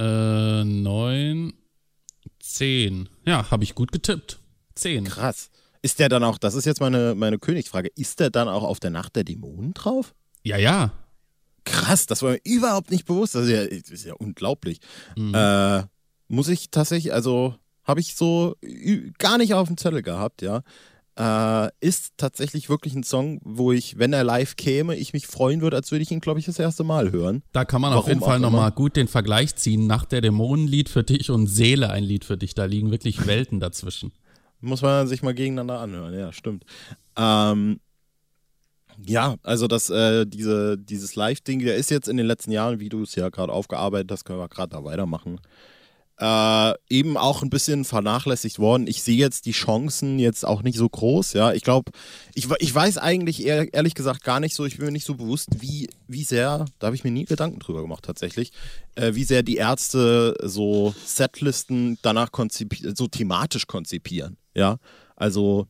äh, 0.00 0.64
9, 0.64 1.52
10. 2.40 3.08
Ja, 3.26 3.50
habe 3.50 3.64
ich 3.64 3.74
gut 3.74 3.92
getippt. 3.92 4.38
10. 4.74 5.04
Krass. 5.04 5.50
Ist 5.82 5.98
der 5.98 6.08
dann 6.08 6.24
auch, 6.24 6.38
das 6.38 6.54
ist 6.54 6.64
jetzt 6.64 6.80
meine, 6.80 7.14
meine 7.14 7.38
Königsfrage, 7.38 7.88
ist 7.94 8.18
der 8.20 8.30
dann 8.30 8.48
auch 8.48 8.62
auf 8.62 8.80
der 8.80 8.90
Nacht 8.90 9.16
der 9.16 9.24
Dämonen 9.24 9.74
drauf? 9.74 10.14
Ja, 10.42 10.56
ja. 10.56 10.92
Krass, 11.64 12.06
das 12.06 12.22
war 12.22 12.32
mir 12.32 12.40
überhaupt 12.44 12.90
nicht 12.90 13.06
bewusst. 13.06 13.34
Das 13.34 13.44
ist 13.46 13.50
ja, 13.50 13.66
das 13.66 13.90
ist 13.90 14.04
ja 14.04 14.14
unglaublich. 14.14 14.80
Mhm. 15.16 15.34
Äh, 15.34 15.84
muss 16.28 16.48
ich 16.48 16.70
tatsächlich, 16.70 17.12
also 17.12 17.54
habe 17.84 18.00
ich 18.00 18.14
so 18.16 18.56
gar 19.18 19.38
nicht 19.38 19.54
auf 19.54 19.68
dem 19.68 19.76
Zettel 19.76 20.02
gehabt, 20.02 20.42
ja. 20.42 20.62
Äh, 21.16 21.68
ist 21.80 22.14
tatsächlich 22.16 22.68
wirklich 22.68 22.94
ein 22.94 23.04
Song, 23.04 23.40
wo 23.44 23.70
ich, 23.70 23.98
wenn 23.98 24.12
er 24.12 24.24
live 24.24 24.56
käme, 24.56 24.96
ich 24.96 25.12
mich 25.12 25.28
freuen 25.28 25.60
würde, 25.60 25.76
als 25.76 25.92
würde 25.92 26.02
ich 26.02 26.10
ihn, 26.10 26.18
glaube 26.20 26.40
ich, 26.40 26.46
das 26.46 26.58
erste 26.58 26.82
Mal 26.82 27.12
hören. 27.12 27.42
Da 27.52 27.64
kann 27.64 27.80
man 27.80 27.92
auf 27.92 27.98
Warum 27.98 28.08
jeden 28.08 28.20
Fall 28.20 28.40
nochmal 28.40 28.72
gut 28.72 28.96
den 28.96 29.06
Vergleich 29.06 29.54
ziehen. 29.54 29.86
Nacht 29.86 30.10
der 30.10 30.22
Dämonen 30.22 30.66
Lied 30.66 30.88
für 30.88 31.04
dich 31.04 31.30
und 31.30 31.46
Seele 31.46 31.90
ein 31.90 32.02
Lied 32.02 32.24
für 32.24 32.36
dich. 32.36 32.54
Da 32.54 32.64
liegen 32.64 32.90
wirklich 32.90 33.26
Welten 33.28 33.60
dazwischen. 33.60 34.12
Muss 34.60 34.82
man 34.82 35.06
sich 35.06 35.22
mal 35.22 35.34
gegeneinander 35.34 35.78
anhören, 35.78 36.18
ja, 36.18 36.32
stimmt. 36.32 36.64
Ähm, 37.16 37.78
ja, 39.04 39.36
also 39.42 39.68
das, 39.68 39.90
äh, 39.90 40.26
diese, 40.26 40.78
dieses 40.78 41.14
Live-Ding, 41.14 41.60
der 41.60 41.76
ist 41.76 41.90
jetzt 41.90 42.08
in 42.08 42.16
den 42.16 42.26
letzten 42.26 42.50
Jahren, 42.50 42.80
wie 42.80 42.88
du 42.88 43.02
es 43.02 43.14
ja 43.14 43.28
gerade 43.28 43.52
aufgearbeitet 43.52 44.10
hast, 44.10 44.24
können 44.24 44.38
wir 44.38 44.48
gerade 44.48 44.70
da 44.70 44.84
weitermachen. 44.84 45.40
Äh, 46.16 46.74
eben 46.88 47.16
auch 47.16 47.42
ein 47.42 47.50
bisschen 47.50 47.84
vernachlässigt 47.84 48.60
worden. 48.60 48.86
Ich 48.86 49.02
sehe 49.02 49.16
jetzt 49.16 49.46
die 49.46 49.52
Chancen 49.52 50.20
jetzt 50.20 50.46
auch 50.46 50.62
nicht 50.62 50.78
so 50.78 50.88
groß, 50.88 51.32
ja. 51.32 51.52
Ich 51.52 51.64
glaube, 51.64 51.90
ich, 52.34 52.46
ich 52.60 52.72
weiß 52.72 52.98
eigentlich 52.98 53.44
ehr, 53.44 53.74
ehrlich 53.74 53.94
gesagt 53.94 54.22
gar 54.22 54.38
nicht 54.38 54.54
so, 54.54 54.64
ich 54.64 54.76
bin 54.76 54.86
mir 54.86 54.92
nicht 54.92 55.06
so 55.06 55.16
bewusst, 55.16 55.48
wie, 55.60 55.90
wie 56.06 56.22
sehr, 56.22 56.66
da 56.78 56.86
habe 56.86 56.94
ich 56.94 57.02
mir 57.02 57.10
nie 57.10 57.24
Gedanken 57.24 57.58
drüber 57.58 57.82
gemacht 57.82 58.04
tatsächlich, 58.04 58.52
äh, 58.94 59.14
wie 59.14 59.24
sehr 59.24 59.42
die 59.42 59.56
Ärzte 59.56 60.36
so 60.40 60.94
Setlisten 61.04 61.98
danach 62.02 62.30
konzipi- 62.30 62.96
so 62.96 63.08
thematisch 63.08 63.66
konzipieren, 63.66 64.36
ja. 64.54 64.78
Also, 65.16 65.66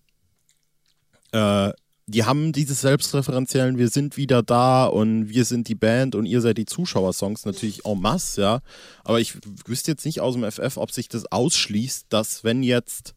äh, 1.32 1.72
die 2.06 2.24
haben 2.24 2.52
dieses 2.52 2.82
selbstreferenziellen 2.82 3.78
Wir 3.78 3.88
sind 3.88 4.16
wieder 4.16 4.42
da 4.42 4.86
und 4.86 5.28
wir 5.28 5.44
sind 5.44 5.68
die 5.68 5.74
Band 5.74 6.14
und 6.14 6.26
ihr 6.26 6.40
seid 6.40 6.58
die 6.58 6.66
Zuschauersongs 6.66 7.44
natürlich 7.46 7.84
en 7.86 8.00
masse, 8.00 8.42
ja. 8.42 8.60
Aber 9.04 9.20
ich 9.20 9.34
wüsste 9.66 9.92
jetzt 9.92 10.04
nicht 10.04 10.20
aus 10.20 10.34
dem 10.34 10.50
FF, 10.50 10.76
ob 10.76 10.92
sich 10.92 11.08
das 11.08 11.30
ausschließt, 11.30 12.06
dass 12.10 12.44
wenn 12.44 12.62
jetzt 12.62 13.14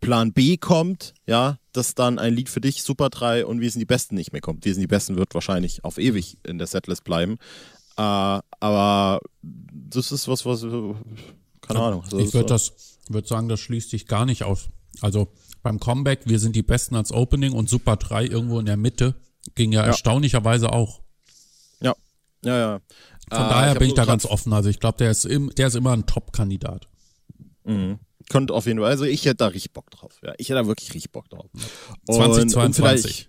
Plan 0.00 0.32
B 0.32 0.56
kommt, 0.56 1.12
ja, 1.26 1.58
dass 1.72 1.94
dann 1.94 2.18
ein 2.18 2.34
Lied 2.34 2.48
für 2.48 2.60
dich, 2.60 2.82
Super 2.82 3.10
3 3.10 3.44
und 3.44 3.60
Wir 3.60 3.70
sind 3.70 3.80
die 3.80 3.86
Besten 3.86 4.14
nicht 4.14 4.32
mehr 4.32 4.40
kommt. 4.40 4.64
Wir 4.64 4.72
sind 4.72 4.80
die 4.80 4.86
Besten 4.86 5.16
wird 5.16 5.34
wahrscheinlich 5.34 5.84
auf 5.84 5.98
ewig 5.98 6.38
in 6.44 6.58
der 6.58 6.66
Setlist 6.66 7.04
bleiben. 7.04 7.38
Äh, 7.96 8.02
aber 8.60 9.20
das 9.42 10.12
ist 10.12 10.28
was, 10.28 10.46
was, 10.46 10.62
keine 10.62 11.80
Ahnung. 11.80 12.02
Also 12.04 12.18
Ich 12.20 12.32
würde 12.32 12.56
würde 13.08 13.28
sagen, 13.28 13.48
das 13.48 13.60
schließt 13.60 13.90
sich 13.90 14.06
gar 14.06 14.24
nicht 14.24 14.44
aus. 14.44 14.68
Also 15.00 15.28
beim 15.62 15.80
Comeback, 15.80 16.20
wir 16.24 16.38
sind 16.38 16.54
die 16.56 16.62
Besten 16.62 16.94
als 16.96 17.12
Opening 17.12 17.52
und 17.52 17.68
Super 17.68 17.96
3 17.96 18.24
irgendwo 18.26 18.58
in 18.60 18.66
der 18.66 18.76
Mitte 18.76 19.14
ging 19.54 19.72
ja, 19.72 19.80
Ja. 19.82 19.86
erstaunlicherweise 19.88 20.72
auch. 20.72 21.00
Ja, 21.80 21.94
ja, 22.44 22.58
ja. 22.58 22.80
Von 23.30 23.46
Äh, 23.46 23.48
daher 23.48 23.70
hab 23.70 23.78
bin 23.78 23.88
ich 23.88 23.94
da 23.94 24.04
ganz 24.04 24.24
offen. 24.26 24.52
Also 24.52 24.68
ich 24.70 24.78
glaube, 24.80 24.98
der, 24.98 25.10
ist 25.10 25.24
im, 25.24 25.50
der 25.56 25.66
ist 25.68 25.74
immer 25.76 25.92
ein 25.92 26.06
Top-Kandidat. 26.06 26.88
Mhm. 27.64 27.98
Könnte 28.30 28.52
auf 28.54 28.66
jeden 28.66 28.78
Fall. 28.78 28.90
Also 28.90 29.04
ich 29.04 29.24
hätte 29.24 29.36
da 29.36 29.46
richtig 29.48 29.72
Bock 29.72 29.90
drauf. 29.90 30.18
Ja, 30.22 30.34
ich 30.38 30.48
hätte 30.48 30.60
da 30.60 30.66
wirklich 30.66 30.92
richtig 30.94 31.12
Bock 31.12 31.28
drauf. 31.30 31.46
Und- 31.52 31.60
und 32.06 32.14
2022. 32.14 33.12
vielleicht- 33.12 33.28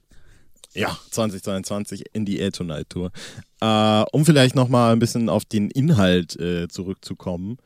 Ja, 0.76 0.98
2022 1.12 2.06
in 2.14 2.26
die 2.26 2.38
Air 2.40 2.52
Tonight 2.52 2.90
Tour. 2.90 3.12
Äh, 3.62 4.04
um 4.12 4.24
vielleicht 4.26 4.56
nochmal 4.56 4.94
ein 4.94 5.00
bisschen 5.00 5.28
auf 5.30 5.44
den 5.46 5.70
Inhalt 5.72 6.40
äh, 6.40 6.68
zurückzukommen. 6.68 7.58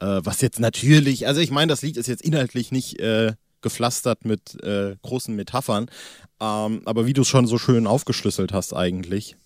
Äh, 0.00 0.20
was 0.24 0.40
jetzt 0.40 0.58
natürlich, 0.60 1.26
also 1.26 1.40
ich 1.40 1.50
meine, 1.50 1.68
das 1.70 1.82
Lied 1.82 1.96
ist 1.96 2.06
jetzt 2.06 2.22
inhaltlich 2.22 2.70
nicht 2.72 2.98
äh, 3.00 3.34
gepflastert 3.60 4.24
mit 4.24 4.62
äh, 4.62 4.96
großen 5.02 5.34
Metaphern. 5.34 5.90
Ähm, 6.40 6.82
aber 6.84 7.06
wie 7.06 7.12
du 7.12 7.22
es 7.22 7.28
schon 7.28 7.46
so 7.46 7.58
schön 7.58 7.86
aufgeschlüsselt 7.86 8.52
hast 8.52 8.74
eigentlich, 8.74 9.36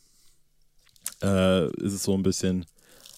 äh, 1.22 1.66
ist 1.83 1.92
es 1.92 2.03
so 2.03 2.14
ein 2.14 2.22
bisschen 2.22 2.66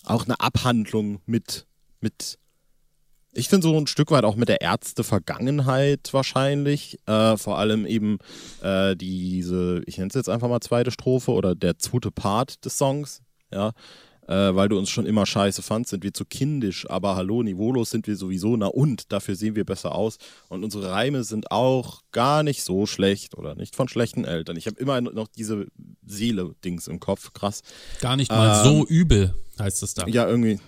auch 0.05 0.25
eine 0.25 0.41
Abhandlung 0.41 1.21
mit, 1.27 1.67
mit 2.01 2.39
ich 3.37 3.49
finde 3.49 3.67
so 3.67 3.77
ein 3.77 3.87
Stück 3.87 4.11
weit 4.11 4.25
auch 4.25 4.37
mit 4.37 4.49
der 4.49 4.61
Ärzte-Vergangenheit 4.61 6.13
wahrscheinlich. 6.13 6.99
Äh, 7.07 7.37
vor 7.37 7.59
allem 7.59 7.85
eben 7.85 8.19
äh, 8.63 8.95
diese, 8.95 9.83
ich 9.87 9.99
nenne 9.99 10.09
es 10.09 10.15
jetzt 10.15 10.29
einfach 10.29 10.49
mal 10.49 10.61
zweite 10.61 10.93
Strophe 10.93 11.33
oder 11.33 11.55
der 11.55 11.79
zweite 11.79 12.11
Part 12.11 12.65
des 12.65 12.79
Songs. 12.79 13.23
Ja. 13.53 13.73
Äh, 14.27 14.55
weil 14.55 14.71
du 14.71 14.79
uns 14.79 14.89
schon 14.89 15.05
immer 15.05 15.27
scheiße 15.27 15.61
fandst, 15.61 15.91
sind 15.91 16.03
wir 16.03 16.15
zu 16.15 16.25
kindisch, 16.25 16.89
aber 16.89 17.15
hallo, 17.15 17.43
niveaulos 17.43 17.91
sind 17.91 18.07
wir 18.07 18.17
sowieso, 18.17 18.57
na 18.57 18.69
und, 18.69 19.13
dafür 19.13 19.37
sehen 19.37 19.55
wir 19.55 19.65
besser 19.65 19.95
aus. 19.95 20.17
Und 20.49 20.65
unsere 20.65 20.91
Reime 20.91 21.25
sind 21.25 21.51
auch 21.51 22.01
gar 22.11 22.43
nicht 22.43 22.63
so 22.63 22.87
schlecht 22.87 23.37
oder 23.37 23.55
nicht 23.55 23.77
von 23.77 23.87
schlechten 23.87 24.25
Eltern. 24.25 24.57
Ich 24.57 24.67
habe 24.67 24.81
immer 24.81 25.01
noch 25.03 25.29
diese 25.29 25.67
Seele-Dings 26.07 26.87
im 26.89 27.01
Kopf, 27.01 27.33
krass. 27.33 27.63
Gar 28.01 28.17
nicht 28.17 28.31
mal 28.31 28.61
Ähm, 28.61 28.65
so 28.65 28.87
übel, 28.87 29.35
heißt 29.59 29.83
es 29.83 29.95
da. 29.95 30.07
Ja, 30.07 30.27
irgendwie, 30.29 30.59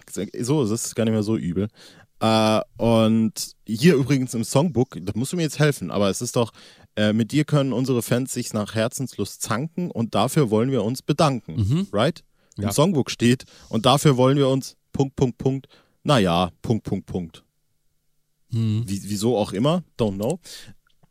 so 0.40 0.62
ist 0.62 0.70
es 0.70 0.94
gar 0.94 1.04
nicht 1.04 1.14
mehr 1.14 1.22
so 1.22 1.36
übel. 1.36 1.68
Äh, 2.20 2.60
und 2.78 3.32
hier 3.66 3.94
übrigens 3.94 4.34
im 4.34 4.44
Songbook, 4.44 4.96
da 5.00 5.12
musst 5.14 5.32
du 5.32 5.36
mir 5.36 5.42
jetzt 5.42 5.58
helfen, 5.58 5.90
aber 5.90 6.08
es 6.08 6.22
ist 6.22 6.36
doch, 6.36 6.52
äh, 6.96 7.12
mit 7.12 7.30
dir 7.32 7.44
können 7.44 7.72
unsere 7.74 8.00
Fans 8.02 8.32
sich 8.32 8.54
nach 8.54 8.74
Herzenslust 8.74 9.42
zanken 9.42 9.90
und 9.90 10.14
dafür 10.14 10.50
wollen 10.50 10.70
wir 10.70 10.82
uns 10.82 11.02
bedanken, 11.02 11.56
Mhm. 11.56 11.86
right? 11.92 12.22
Ja. 12.58 12.64
Im 12.64 12.72
Songbook 12.72 13.10
steht 13.10 13.44
und 13.68 13.86
dafür 13.86 14.16
wollen 14.16 14.36
wir 14.36 14.48
uns, 14.48 14.76
Punkt, 14.92 15.16
Punkt, 15.16 15.38
Punkt, 15.38 15.66
naja, 16.02 16.50
Punkt, 16.62 16.84
Punkt, 16.84 17.06
Punkt. 17.06 17.44
Hm. 18.50 18.84
Wie, 18.86 19.02
wieso 19.04 19.36
auch 19.36 19.52
immer, 19.52 19.82
don't 19.98 20.14
know. 20.14 20.38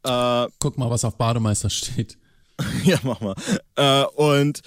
Äh, 0.03 0.47
Guck 0.59 0.77
mal, 0.77 0.89
was 0.89 1.05
auf 1.05 1.17
Bademeister 1.17 1.69
steht. 1.69 2.17
ja, 2.83 2.97
mach 3.03 3.19
mal. 3.19 3.35
Äh, 3.75 4.05
und 4.15 4.61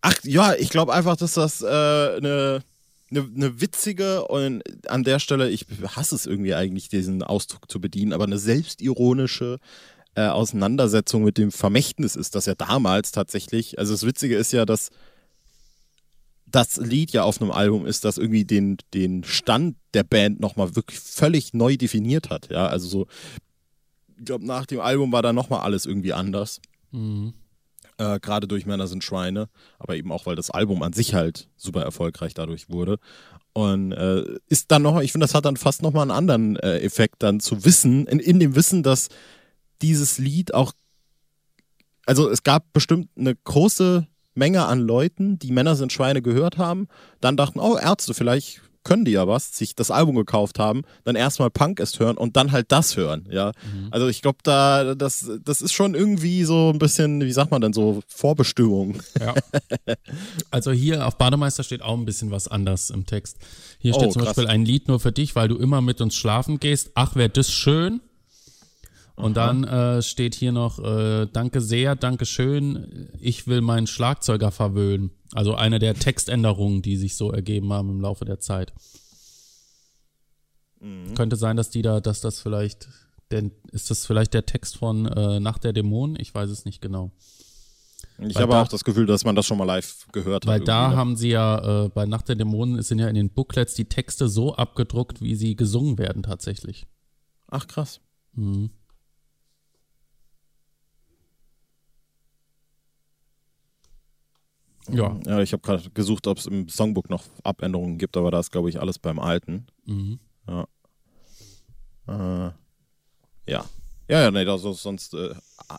ach 0.00 0.14
ja, 0.22 0.54
ich 0.54 0.70
glaube 0.70 0.92
einfach, 0.92 1.16
dass 1.16 1.34
das 1.34 1.62
eine 1.62 2.16
äh, 2.16 2.20
ne, 2.20 2.62
ne, 3.10 3.28
ne 3.32 3.60
witzige 3.60 4.26
und 4.26 4.62
an 4.88 5.04
der 5.04 5.18
Stelle, 5.18 5.50
ich 5.50 5.66
hasse 5.96 6.14
es 6.14 6.26
irgendwie 6.26 6.54
eigentlich, 6.54 6.88
diesen 6.88 7.22
Ausdruck 7.22 7.70
zu 7.70 7.80
bedienen, 7.80 8.12
aber 8.12 8.24
eine 8.24 8.38
selbstironische 8.38 9.58
äh, 10.14 10.26
Auseinandersetzung 10.26 11.24
mit 11.24 11.38
dem 11.38 11.50
Vermächtnis 11.50 12.16
ist, 12.16 12.34
dass 12.34 12.46
ja 12.46 12.54
damals 12.54 13.12
tatsächlich, 13.12 13.78
also 13.78 13.92
das 13.92 14.06
Witzige 14.06 14.36
ist 14.36 14.52
ja, 14.52 14.64
dass 14.64 14.90
das 16.54 16.76
Lied 16.76 17.12
ja 17.12 17.24
auf 17.24 17.40
einem 17.40 17.50
Album 17.50 17.86
ist, 17.86 18.04
das 18.04 18.18
irgendwie 18.18 18.44
den, 18.44 18.76
den 18.92 19.24
Stand 19.24 19.76
der 19.92 20.04
Band 20.04 20.40
nochmal 20.40 20.76
wirklich 20.76 21.00
völlig 21.00 21.52
neu 21.52 21.76
definiert 21.76 22.30
hat. 22.30 22.48
Ja, 22.50 22.66
also 22.66 22.88
so, 22.88 23.06
ich 24.16 24.24
glaube, 24.24 24.46
nach 24.46 24.66
dem 24.66 24.80
Album 24.80 25.12
war 25.12 25.22
da 25.22 25.32
nochmal 25.32 25.60
alles 25.60 25.86
irgendwie 25.86 26.12
anders. 26.12 26.60
Mhm. 26.92 27.34
Äh, 27.98 28.20
Gerade 28.20 28.46
durch 28.46 28.66
Männer 28.66 28.86
sind 28.86 29.04
Schweine, 29.04 29.48
aber 29.78 29.96
eben 29.96 30.12
auch, 30.12 30.26
weil 30.26 30.36
das 30.36 30.50
Album 30.50 30.82
an 30.82 30.92
sich 30.92 31.14
halt 31.14 31.48
super 31.56 31.82
erfolgreich 31.82 32.34
dadurch 32.34 32.68
wurde. 32.68 32.98
Und 33.52 33.92
äh, 33.92 34.24
ist 34.48 34.70
dann 34.70 34.82
noch, 34.82 35.00
ich 35.00 35.12
finde, 35.12 35.26
das 35.26 35.34
hat 35.34 35.44
dann 35.44 35.56
fast 35.56 35.82
nochmal 35.82 36.02
einen 36.02 36.10
anderen 36.10 36.56
äh, 36.56 36.78
Effekt, 36.80 37.22
dann 37.22 37.40
zu 37.40 37.64
wissen, 37.64 38.06
in, 38.06 38.18
in 38.18 38.40
dem 38.40 38.56
Wissen, 38.56 38.82
dass 38.82 39.08
dieses 39.80 40.18
Lied 40.18 40.54
auch, 40.54 40.72
also 42.06 42.28
es 42.28 42.42
gab 42.42 42.72
bestimmt 42.72 43.10
eine 43.16 43.34
große 43.36 44.08
Menge 44.34 44.66
an 44.66 44.80
Leuten, 44.80 45.38
die 45.38 45.52
Männer 45.52 45.76
sind 45.76 45.92
Schweine 45.92 46.22
gehört 46.22 46.58
haben, 46.58 46.88
dann 47.20 47.36
dachten, 47.36 47.60
oh, 47.60 47.76
Ärzte, 47.76 48.14
vielleicht 48.14 48.60
können 48.86 49.06
die 49.06 49.12
ja 49.12 49.26
was, 49.26 49.56
sich 49.56 49.74
das 49.74 49.90
Album 49.90 50.14
gekauft 50.14 50.58
haben, 50.58 50.82
dann 51.04 51.16
erstmal 51.16 51.48
Punk 51.48 51.80
erst 51.80 52.00
hören 52.00 52.18
und 52.18 52.36
dann 52.36 52.52
halt 52.52 52.70
das 52.70 52.98
hören, 52.98 53.26
ja. 53.30 53.52
Also 53.90 54.08
ich 54.08 54.20
glaube, 54.20 54.40
da, 54.42 54.94
das, 54.94 55.30
das 55.42 55.62
ist 55.62 55.72
schon 55.72 55.94
irgendwie 55.94 56.44
so 56.44 56.70
ein 56.70 56.78
bisschen, 56.78 57.22
wie 57.22 57.32
sagt 57.32 57.50
man 57.50 57.62
denn, 57.62 57.72
so 57.72 58.02
Vorbestimmung. 58.08 59.00
Ja. 59.18 59.34
Also 60.50 60.70
hier 60.70 61.06
auf 61.06 61.16
Bademeister 61.16 61.62
steht 61.64 61.82
auch 61.82 61.96
ein 61.96 62.04
bisschen 62.04 62.30
was 62.30 62.46
anders 62.46 62.90
im 62.90 63.06
Text. 63.06 63.38
Hier 63.78 63.94
steht 63.94 64.08
Oh, 64.08 64.12
zum 64.12 64.22
krass. 64.22 64.36
Beispiel 64.36 64.48
ein 64.50 64.64
Lied 64.64 64.86
nur 64.88 65.00
für 65.00 65.12
dich, 65.12 65.34
weil 65.34 65.48
du 65.48 65.56
immer 65.56 65.80
mit 65.80 66.00
uns 66.00 66.14
schlafen 66.14 66.60
gehst. 66.60 66.90
Ach, 66.94 67.16
wär 67.16 67.28
das 67.28 67.50
schön. 67.50 68.00
Und 69.16 69.36
dann 69.36 69.62
äh, 69.64 70.02
steht 70.02 70.34
hier 70.34 70.50
noch, 70.50 70.78
äh, 70.80 71.26
danke 71.32 71.60
sehr, 71.60 71.94
danke 71.94 72.26
schön, 72.26 73.08
ich 73.20 73.46
will 73.46 73.60
meinen 73.60 73.86
Schlagzeuger 73.86 74.50
verwöhnen. 74.50 75.12
Also 75.32 75.54
eine 75.54 75.78
der 75.78 75.94
Textänderungen, 75.94 76.82
die 76.82 76.96
sich 76.96 77.16
so 77.16 77.30
ergeben 77.30 77.72
haben 77.72 77.90
im 77.90 78.00
Laufe 78.00 78.24
der 78.24 78.40
Zeit. 78.40 78.72
Könnte 81.14 81.36
sein, 81.36 81.56
dass 81.56 81.70
die 81.70 81.80
da, 81.80 82.00
dass 82.00 82.20
das 82.20 82.40
vielleicht, 82.40 82.88
denn 83.30 83.52
ist 83.72 83.90
das 83.90 84.04
vielleicht 84.04 84.34
der 84.34 84.44
Text 84.44 84.76
von 84.76 85.06
äh, 85.06 85.40
Nacht 85.40 85.64
der 85.64 85.72
Dämonen? 85.72 86.16
Ich 86.20 86.34
weiß 86.34 86.50
es 86.50 86.66
nicht 86.66 86.82
genau. 86.82 87.10
Ich 88.18 88.34
Weil 88.34 88.42
habe 88.42 88.52
da- 88.52 88.62
auch 88.62 88.68
das 88.68 88.84
Gefühl, 88.84 89.06
dass 89.06 89.24
man 89.24 89.34
das 89.34 89.46
schon 89.46 89.56
mal 89.56 89.64
live 89.64 90.06
gehört 90.12 90.46
Weil 90.46 90.60
hat. 90.60 90.68
da 90.68 90.82
irgendwie, 90.82 90.94
ne? 90.94 91.00
haben 91.00 91.16
sie 91.16 91.28
ja, 91.30 91.84
äh, 91.84 91.88
bei 91.88 92.04
Nacht 92.04 92.28
der 92.28 92.36
Dämonen 92.36 92.82
sind 92.82 92.98
ja 92.98 93.08
in 93.08 93.14
den 93.14 93.30
Booklets 93.30 93.74
die 93.74 93.86
Texte 93.86 94.28
so 94.28 94.54
abgedruckt, 94.56 95.22
wie 95.22 95.34
sie 95.36 95.56
gesungen 95.56 95.96
werden 95.98 96.22
tatsächlich. 96.22 96.86
Ach 97.48 97.66
krass. 97.66 98.00
Mhm. 98.34 98.70
Ja. 104.90 105.18
Ja, 105.26 105.40
ich 105.40 105.52
habe 105.52 105.62
gerade 105.62 105.90
gesucht, 105.90 106.26
ob 106.26 106.38
es 106.38 106.46
im 106.46 106.68
Songbook 106.68 107.10
noch 107.10 107.24
Abänderungen 107.42 107.98
gibt, 107.98 108.16
aber 108.16 108.30
da 108.30 108.40
ist, 108.40 108.52
glaube 108.52 108.68
ich, 108.68 108.80
alles 108.80 108.98
beim 108.98 109.18
Alten. 109.18 109.66
Mhm. 109.86 110.18
Äh, 112.06 112.50
ja. 113.46 113.64
Ja, 114.06 114.20
ja, 114.20 114.30
nee, 114.30 114.44
also 114.44 114.74
sonst 114.74 115.14
äh, 115.14 115.34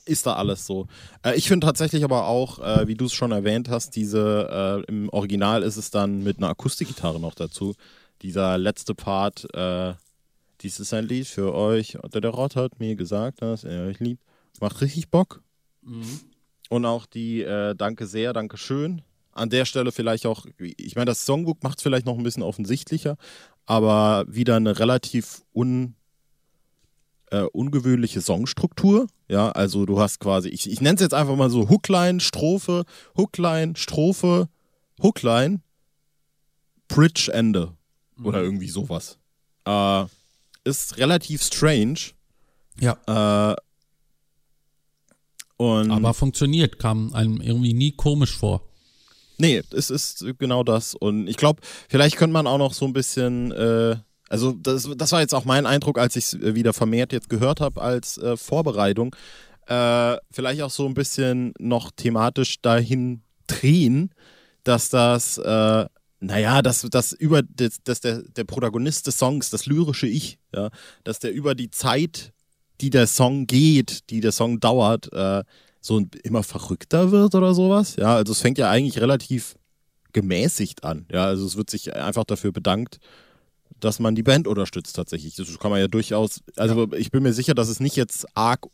ist 0.05 0.25
da 0.25 0.33
alles 0.33 0.65
so. 0.65 0.87
Äh, 1.23 1.35
ich 1.35 1.47
finde 1.47 1.67
tatsächlich 1.67 2.03
aber 2.03 2.25
auch, 2.25 2.57
äh, 2.57 2.87
wie 2.87 2.95
du 2.95 3.05
es 3.05 3.13
schon 3.13 3.31
erwähnt 3.31 3.69
hast, 3.69 3.95
diese, 3.95 4.83
äh, 4.87 4.91
im 4.91 5.09
Original 5.09 5.61
ist 5.61 5.77
es 5.77 5.91
dann 5.91 6.23
mit 6.23 6.37
einer 6.37 6.49
Akustikgitarre 6.49 7.19
noch 7.19 7.35
dazu. 7.35 7.75
Dieser 8.23 8.57
letzte 8.57 8.95
Part, 8.95 9.45
äh, 9.53 9.93
dies 10.61 10.79
ist 10.79 10.93
ein 10.93 11.07
Lied 11.07 11.27
für 11.27 11.53
euch. 11.53 11.99
Der, 12.13 12.21
der 12.21 12.31
Rott 12.31 12.55
hat 12.55 12.79
mir 12.79 12.95
gesagt, 12.95 13.43
dass 13.43 13.63
er 13.63 13.85
euch 13.85 13.99
liebt. 13.99 14.23
Macht 14.59 14.81
richtig 14.81 15.11
Bock. 15.11 15.43
Und 16.69 16.85
auch 16.85 17.05
die 17.05 17.41
äh, 17.41 17.75
Danke 17.75 18.07
sehr, 18.07 18.33
Danke 18.33 18.57
schön. 18.57 19.01
An 19.31 19.49
der 19.49 19.65
Stelle 19.65 19.91
vielleicht 19.91 20.25
auch, 20.25 20.45
ich 20.59 20.95
meine, 20.95 21.05
das 21.05 21.25
Songbook 21.25 21.61
macht 21.63 21.79
es 21.79 21.83
vielleicht 21.83 22.05
noch 22.05 22.17
ein 22.17 22.23
bisschen 22.23 22.43
offensichtlicher, 22.43 23.17
aber 23.65 24.25
wieder 24.27 24.55
eine 24.55 24.79
relativ 24.79 25.43
un, 25.53 25.95
äh, 27.31 27.41
ungewöhnliche 27.41 28.21
Songstruktur. 28.21 29.07
Ja, 29.27 29.51
also 29.51 29.85
du 29.85 29.99
hast 29.99 30.19
quasi, 30.19 30.49
ich, 30.49 30.71
ich 30.71 30.79
nenne 30.79 30.95
es 30.95 31.01
jetzt 31.01 31.13
einfach 31.13 31.35
mal 31.35 31.49
so 31.49 31.69
Hookline, 31.69 32.21
Strophe, 32.21 32.85
Hookline, 33.17 33.75
Strophe, 33.75 34.47
Hookline, 35.01 35.61
Bridge, 36.87 37.29
Ende. 37.33 37.73
Oder 38.23 38.41
irgendwie 38.41 38.69
sowas. 38.69 39.17
Äh, 39.65 40.05
ist 40.63 40.97
relativ 40.97 41.43
strange. 41.43 41.99
Ja. 42.79 42.97
Äh, 43.51 43.55
und 45.57 45.91
Aber 45.91 46.13
funktioniert, 46.13 46.79
kam 46.79 47.13
einem 47.13 47.41
irgendwie 47.41 47.73
nie 47.73 47.91
komisch 47.91 48.35
vor. 48.35 48.61
Nee, 49.37 49.61
es 49.71 49.89
ist 49.89 50.25
genau 50.39 50.63
das. 50.63 50.95
Und 50.95 51.27
ich 51.27 51.37
glaube, 51.37 51.61
vielleicht 51.89 52.17
könnte 52.17 52.33
man 52.33 52.47
auch 52.47 52.57
noch 52.57 52.73
so 52.73 52.85
ein 52.85 52.93
bisschen, 52.93 53.51
äh, 53.51 53.97
also 54.29 54.53
das, 54.53 54.89
das 54.95 55.11
war 55.11 55.21
jetzt 55.21 55.35
auch 55.35 55.45
mein 55.45 55.65
Eindruck, 55.65 55.97
als 55.97 56.15
ich 56.15 56.25
es 56.25 56.55
wieder 56.55 56.73
vermehrt 56.73 57.11
jetzt 57.11 57.29
gehört 57.29 57.59
habe 57.59 57.81
als 57.81 58.17
äh, 58.17 58.37
Vorbereitung, 58.37 59.15
äh, 59.67 60.17
vielleicht 60.31 60.61
auch 60.61 60.69
so 60.69 60.85
ein 60.85 60.93
bisschen 60.93 61.53
noch 61.59 61.91
thematisch 61.91 62.61
dahin 62.61 63.23
drehen, 63.47 64.11
dass 64.63 64.89
das, 64.89 65.37
äh, 65.37 65.85
naja, 66.19 66.61
dass, 66.61 66.81
dass 66.81 67.11
über 67.11 67.43
das, 67.43 67.83
dass 67.83 67.99
der, 67.99 68.21
der 68.23 68.43
Protagonist 68.45 69.07
des 69.07 69.17
Songs, 69.17 69.49
das 69.49 69.65
lyrische 69.65 70.07
Ich, 70.07 70.39
ja, 70.53 70.69
dass 71.03 71.19
der 71.19 71.33
über 71.33 71.55
die 71.55 71.69
Zeit, 71.69 72.33
die 72.81 72.89
der 72.89 73.07
Song 73.07 73.47
geht, 73.47 74.09
die 74.09 74.19
der 74.21 74.31
Song 74.31 74.59
dauert, 74.59 75.11
äh, 75.13 75.43
so 75.81 76.01
immer 76.23 76.43
verrückter 76.43 77.11
wird 77.11 77.35
oder 77.35 77.53
sowas. 77.53 77.95
Ja, 77.97 78.15
also 78.15 78.31
es 78.33 78.41
fängt 78.41 78.57
ja 78.57 78.69
eigentlich 78.69 78.99
relativ 79.01 79.55
gemäßigt 80.13 80.83
an. 80.83 81.05
Ja, 81.11 81.25
also 81.25 81.45
es 81.45 81.57
wird 81.57 81.69
sich 81.69 81.93
einfach 81.95 82.23
dafür 82.23 82.51
bedankt, 82.51 82.99
dass 83.79 83.99
man 83.99 84.15
die 84.15 84.23
Band 84.23 84.47
unterstützt 84.47 84.95
tatsächlich. 84.95 85.35
Das 85.35 85.59
kann 85.59 85.69
man 85.71 85.79
ja 85.79 85.87
durchaus, 85.87 86.41
also 86.55 86.91
ich 86.93 87.11
bin 87.11 87.21
mir 87.23 87.33
sicher, 87.33 87.53
dass 87.53 87.67
es 87.69 87.79
nicht 87.79 87.95
jetzt 87.95 88.25
arg 88.35 88.65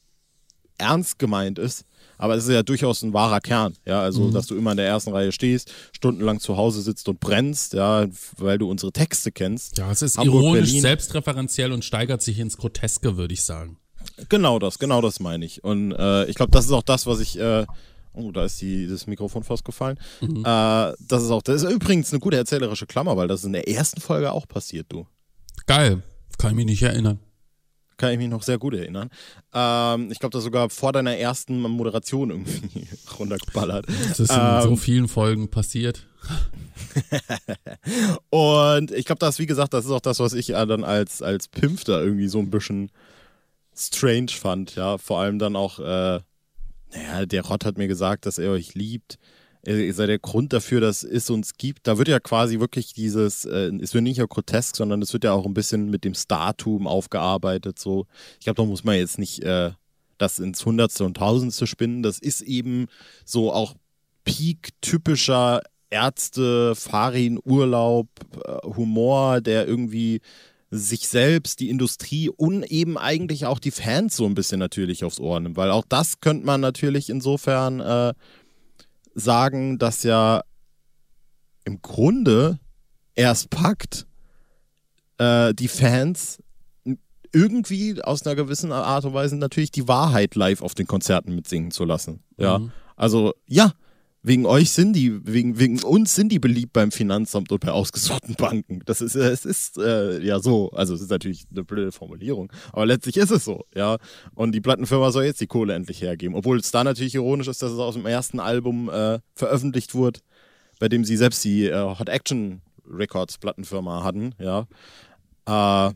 ernst 0.78 1.20
gemeint 1.20 1.60
ist, 1.60 1.84
aber 2.18 2.36
es 2.36 2.46
ist 2.46 2.52
ja 2.54 2.64
durchaus 2.64 3.02
ein 3.04 3.14
wahrer 3.14 3.40
Kern, 3.40 3.74
ja, 3.86 4.02
also 4.02 4.24
Mhm. 4.26 4.32
dass 4.34 4.48
du 4.48 4.56
immer 4.56 4.72
in 4.72 4.78
der 4.78 4.88
ersten 4.88 5.12
Reihe 5.12 5.32
stehst, 5.32 5.72
stundenlang 5.92 6.40
zu 6.40 6.58
Hause 6.58 6.82
sitzt 6.82 7.08
und 7.10 7.20
brennst, 7.20 7.74
ja, 7.74 8.08
weil 8.38 8.58
du 8.58 8.70
unsere 8.70 8.92
Texte 8.92 9.32
kennst. 9.32 9.78
Ja, 9.78 9.92
es 9.92 10.02
ist 10.02 10.18
Hamburg, 10.18 10.36
ironisch, 10.44 10.66
Berlin. 10.68 10.82
selbstreferenziell 10.82 11.72
und 11.72 11.84
steigert 11.86 12.22
sich 12.22 12.40
ins 12.40 12.58
Groteske, 12.58 13.18
würde 13.18 13.34
ich 13.34 13.44
sagen. 13.44 13.78
Genau 14.30 14.60
das, 14.60 14.80
genau 14.80 15.02
das 15.02 15.20
meine 15.20 15.46
ich. 15.46 15.64
Und 15.64 15.92
äh, 15.94 16.26
ich 16.26 16.36
glaube, 16.36 16.52
das 16.52 16.66
ist 16.66 16.72
auch 16.72 16.84
das, 16.84 17.08
was 17.08 17.20
ich. 17.20 17.40
Äh, 17.40 17.66
oh, 18.14 18.32
da 18.32 18.46
ist 18.46 18.62
die, 18.62 18.88
das 18.88 19.08
Mikrofon 19.08 19.44
fast 19.44 19.66
gefallen. 19.66 19.98
Äh, 20.22 20.44
das 20.44 21.24
ist 21.24 21.32
auch, 21.32 21.42
das 21.42 21.64
ist 21.64 21.72
übrigens 21.72 22.12
eine 22.12 22.20
gute 22.20 22.38
erzählerische 22.38 22.86
Klammer, 22.86 23.18
weil 23.18 23.28
das 23.28 23.42
ist 23.42 23.46
in 23.46 23.54
der 23.54 23.68
ersten 23.68 24.02
Folge 24.02 24.32
auch 24.32 24.48
passiert, 24.48 24.88
du. 24.90 25.08
Geil. 25.66 26.04
Kann 26.38 26.52
ich 26.52 26.56
mich 26.56 26.66
nicht 26.66 26.84
erinnern. 26.84 27.20
Kann 27.98 28.14
ich 28.14 28.18
mich 28.18 28.30
noch 28.30 28.42
sehr 28.42 28.58
gut 28.58 28.74
erinnern. 28.74 29.10
Ähm, 29.54 30.12
ich 30.12 30.20
glaube, 30.20 30.34
das 30.34 30.44
sogar 30.44 30.72
vor 30.72 30.92
deiner 30.92 31.16
ersten 31.18 31.62
Moderation 31.62 32.32
irgendwie 32.32 32.88
runtergeballert. 33.20 33.86
Das 33.88 34.20
ist 34.20 34.32
in 34.32 34.40
Ähm, 34.40 34.62
so 34.64 34.76
vielen 34.76 35.08
Folgen 35.08 35.50
passiert. 35.50 36.08
Und 38.30 38.92
ich 38.92 39.06
glaube, 39.06 39.20
das, 39.20 39.38
wie 39.38 39.46
gesagt, 39.46 39.74
das 39.74 39.86
ist 39.86 39.92
auch 39.92 40.02
das, 40.02 40.20
was 40.20 40.34
ich 40.34 40.50
äh, 40.50 40.66
dann 40.66 40.84
als, 40.84 41.22
als 41.22 41.48
Pimp 41.48 41.86
da 41.86 42.02
irgendwie 42.02 42.28
so 42.28 42.40
ein 42.40 42.50
bisschen 42.50 42.92
strange 43.82 44.32
fand, 44.32 44.76
ja. 44.76 44.98
Vor 44.98 45.20
allem 45.20 45.40
dann 45.40 45.56
auch, 45.56 45.80
äh, 45.80 46.20
naja, 46.94 47.26
der 47.26 47.44
Rott 47.44 47.66
hat 47.66 47.78
mir 47.78 47.88
gesagt, 47.88 48.26
dass 48.26 48.38
er 48.38 48.52
euch 48.52 48.74
liebt. 48.76 49.18
Ihr 49.64 49.94
seid 49.94 50.10
der 50.10 50.18
Grund 50.18 50.54
dafür, 50.54 50.82
dass 50.82 51.04
es 51.04 51.30
uns 51.30 51.54
gibt. 51.54 51.86
Da 51.86 52.00
wird 52.00 52.08
ja 52.08 52.20
quasi 52.20 52.60
wirklich 52.60 52.94
dieses, 52.94 53.46
äh, 53.46 53.72
es 53.80 53.94
wird 53.94 54.04
nicht 54.04 54.18
nur 54.18 54.28
grotesk, 54.28 54.76
sondern 54.76 55.02
es 55.04 55.14
wird 55.14 55.24
ja 55.24 55.34
auch 55.34 55.46
ein 55.46 55.54
bisschen 55.54 55.92
mit 55.92 56.04
dem 56.04 56.16
Startum 56.16 56.88
aufgearbeitet. 56.88 57.78
So, 57.78 58.08
ich 58.40 58.46
glaube, 58.46 58.58
da 58.58 58.66
muss 58.66 58.84
man 58.84 58.96
jetzt 58.96 59.20
nicht 59.20 59.44
äh, 59.44 59.72
das 60.18 60.40
ins 60.40 60.66
Hundertste 60.66 61.06
und 61.06 61.18
Tausendste 61.18 61.68
spinnen. 61.68 62.02
Das 62.02 62.18
ist 62.18 62.42
eben 62.42 62.88
so 63.24 63.54
auch 63.54 63.76
Peak-typischer 64.24 65.62
Ärzte, 65.92 66.74
Farin, 66.74 67.40
Urlaub, 67.44 68.08
äh, 68.44 68.68
Humor, 68.76 69.42
der 69.42 69.68
irgendwie 69.68 70.22
sich 70.72 71.10
selbst, 71.10 71.60
die 71.60 71.70
Industrie 71.70 72.30
und 72.30 72.64
eben 72.64 72.98
eigentlich 72.98 73.46
auch 73.46 73.60
die 73.60 73.72
Fans 73.72 74.16
so 74.16 74.26
ein 74.26 74.36
bisschen 74.36 74.60
natürlich 74.60 75.04
aufs 75.04 75.20
Ohr 75.20 75.40
nimmt. 75.40 75.58
Weil 75.58 75.70
auch 75.70 75.86
das 75.88 76.22
könnte 76.22 76.46
man 76.46 76.62
natürlich 76.62 77.10
insofern 77.10 77.82
äh, 77.82 78.14
sagen, 79.14 79.78
dass 79.78 80.04
ja 80.04 80.44
im 81.66 81.82
Grunde 81.82 82.58
erst 83.16 83.50
packt, 83.50 84.08
äh, 85.18 85.54
die 85.54 85.68
Fans 85.68 86.42
irgendwie 87.34 88.02
aus 88.02 88.26
einer 88.26 88.36
gewissen 88.36 88.72
Art 88.72 89.06
und 89.06 89.14
Weise 89.14 89.36
natürlich 89.38 89.72
die 89.72 89.88
Wahrheit 89.88 90.36
live 90.36 90.62
auf 90.62 90.74
den 90.74 90.88
Konzerten 90.88 91.36
mitsingen 91.36 91.72
zu 91.72 91.86
lassen. 91.86 92.24
Ja. 92.38 92.60
Mhm. 92.60 92.72
Also, 92.96 93.34
ja, 93.46 93.74
wegen 94.24 94.46
euch 94.46 94.72
sind 94.72 94.94
die, 94.94 95.26
wegen, 95.26 95.58
wegen 95.58 95.82
uns 95.82 96.14
sind 96.16 96.32
die 96.32 96.40
beliebt 96.40 96.74
beim 96.74 96.92
Finanzamt 96.92 97.52
und 97.52 97.60
bei 97.60 97.72
ausgesuchten 97.72 98.36
Banken. 98.36 98.82
Das 98.86 99.02
ist, 99.02 99.16
äh, 99.16 99.30
es 99.30 99.46
ist 99.46 99.78
äh, 99.78 100.22
ja 100.24 100.40
so. 100.40 100.70
Also, 100.72 100.94
es 100.94 101.02
ist 101.02 101.10
natürlich 101.10 101.46
eine 101.52 101.64
blöde 101.64 101.92
Formulierung, 101.92 102.52
aber 102.72 102.86
letztlich 102.86 103.18
ist 103.18 103.32
es 103.32 103.46
so, 103.46 103.66
ja. 103.76 103.98
Und 104.36 104.54
die 104.54 104.62
Plattenfirma 104.62 105.12
soll 105.12 105.26
jetzt 105.26 105.42
die 105.42 105.48
Kohle 105.48 105.74
endlich 105.74 106.02
hergeben. 106.02 106.36
Obwohl 106.36 106.60
es 106.60 106.72
da 106.72 106.84
natürlich 106.84 107.16
ironisch 107.16 107.48
ist, 107.48 107.62
dass 107.62 107.72
es 107.72 107.80
aus 107.80 107.96
dem 107.96 108.06
ersten 108.06 108.40
Album 108.40 108.90
äh, 108.90 109.20
veröffentlicht 109.34 109.96
wurde, 109.96 110.20
bei 110.80 110.88
dem 110.88 111.04
sie 111.04 111.18
selbst 111.18 111.44
die 111.44 111.66
äh, 111.66 111.96
Hot 111.98 112.10
Action 112.10 112.62
Records 112.88 113.38
Plattenfirma 113.40 114.04
hatten, 114.04 114.36
ja. 114.38 114.68
Äh, 115.48 115.94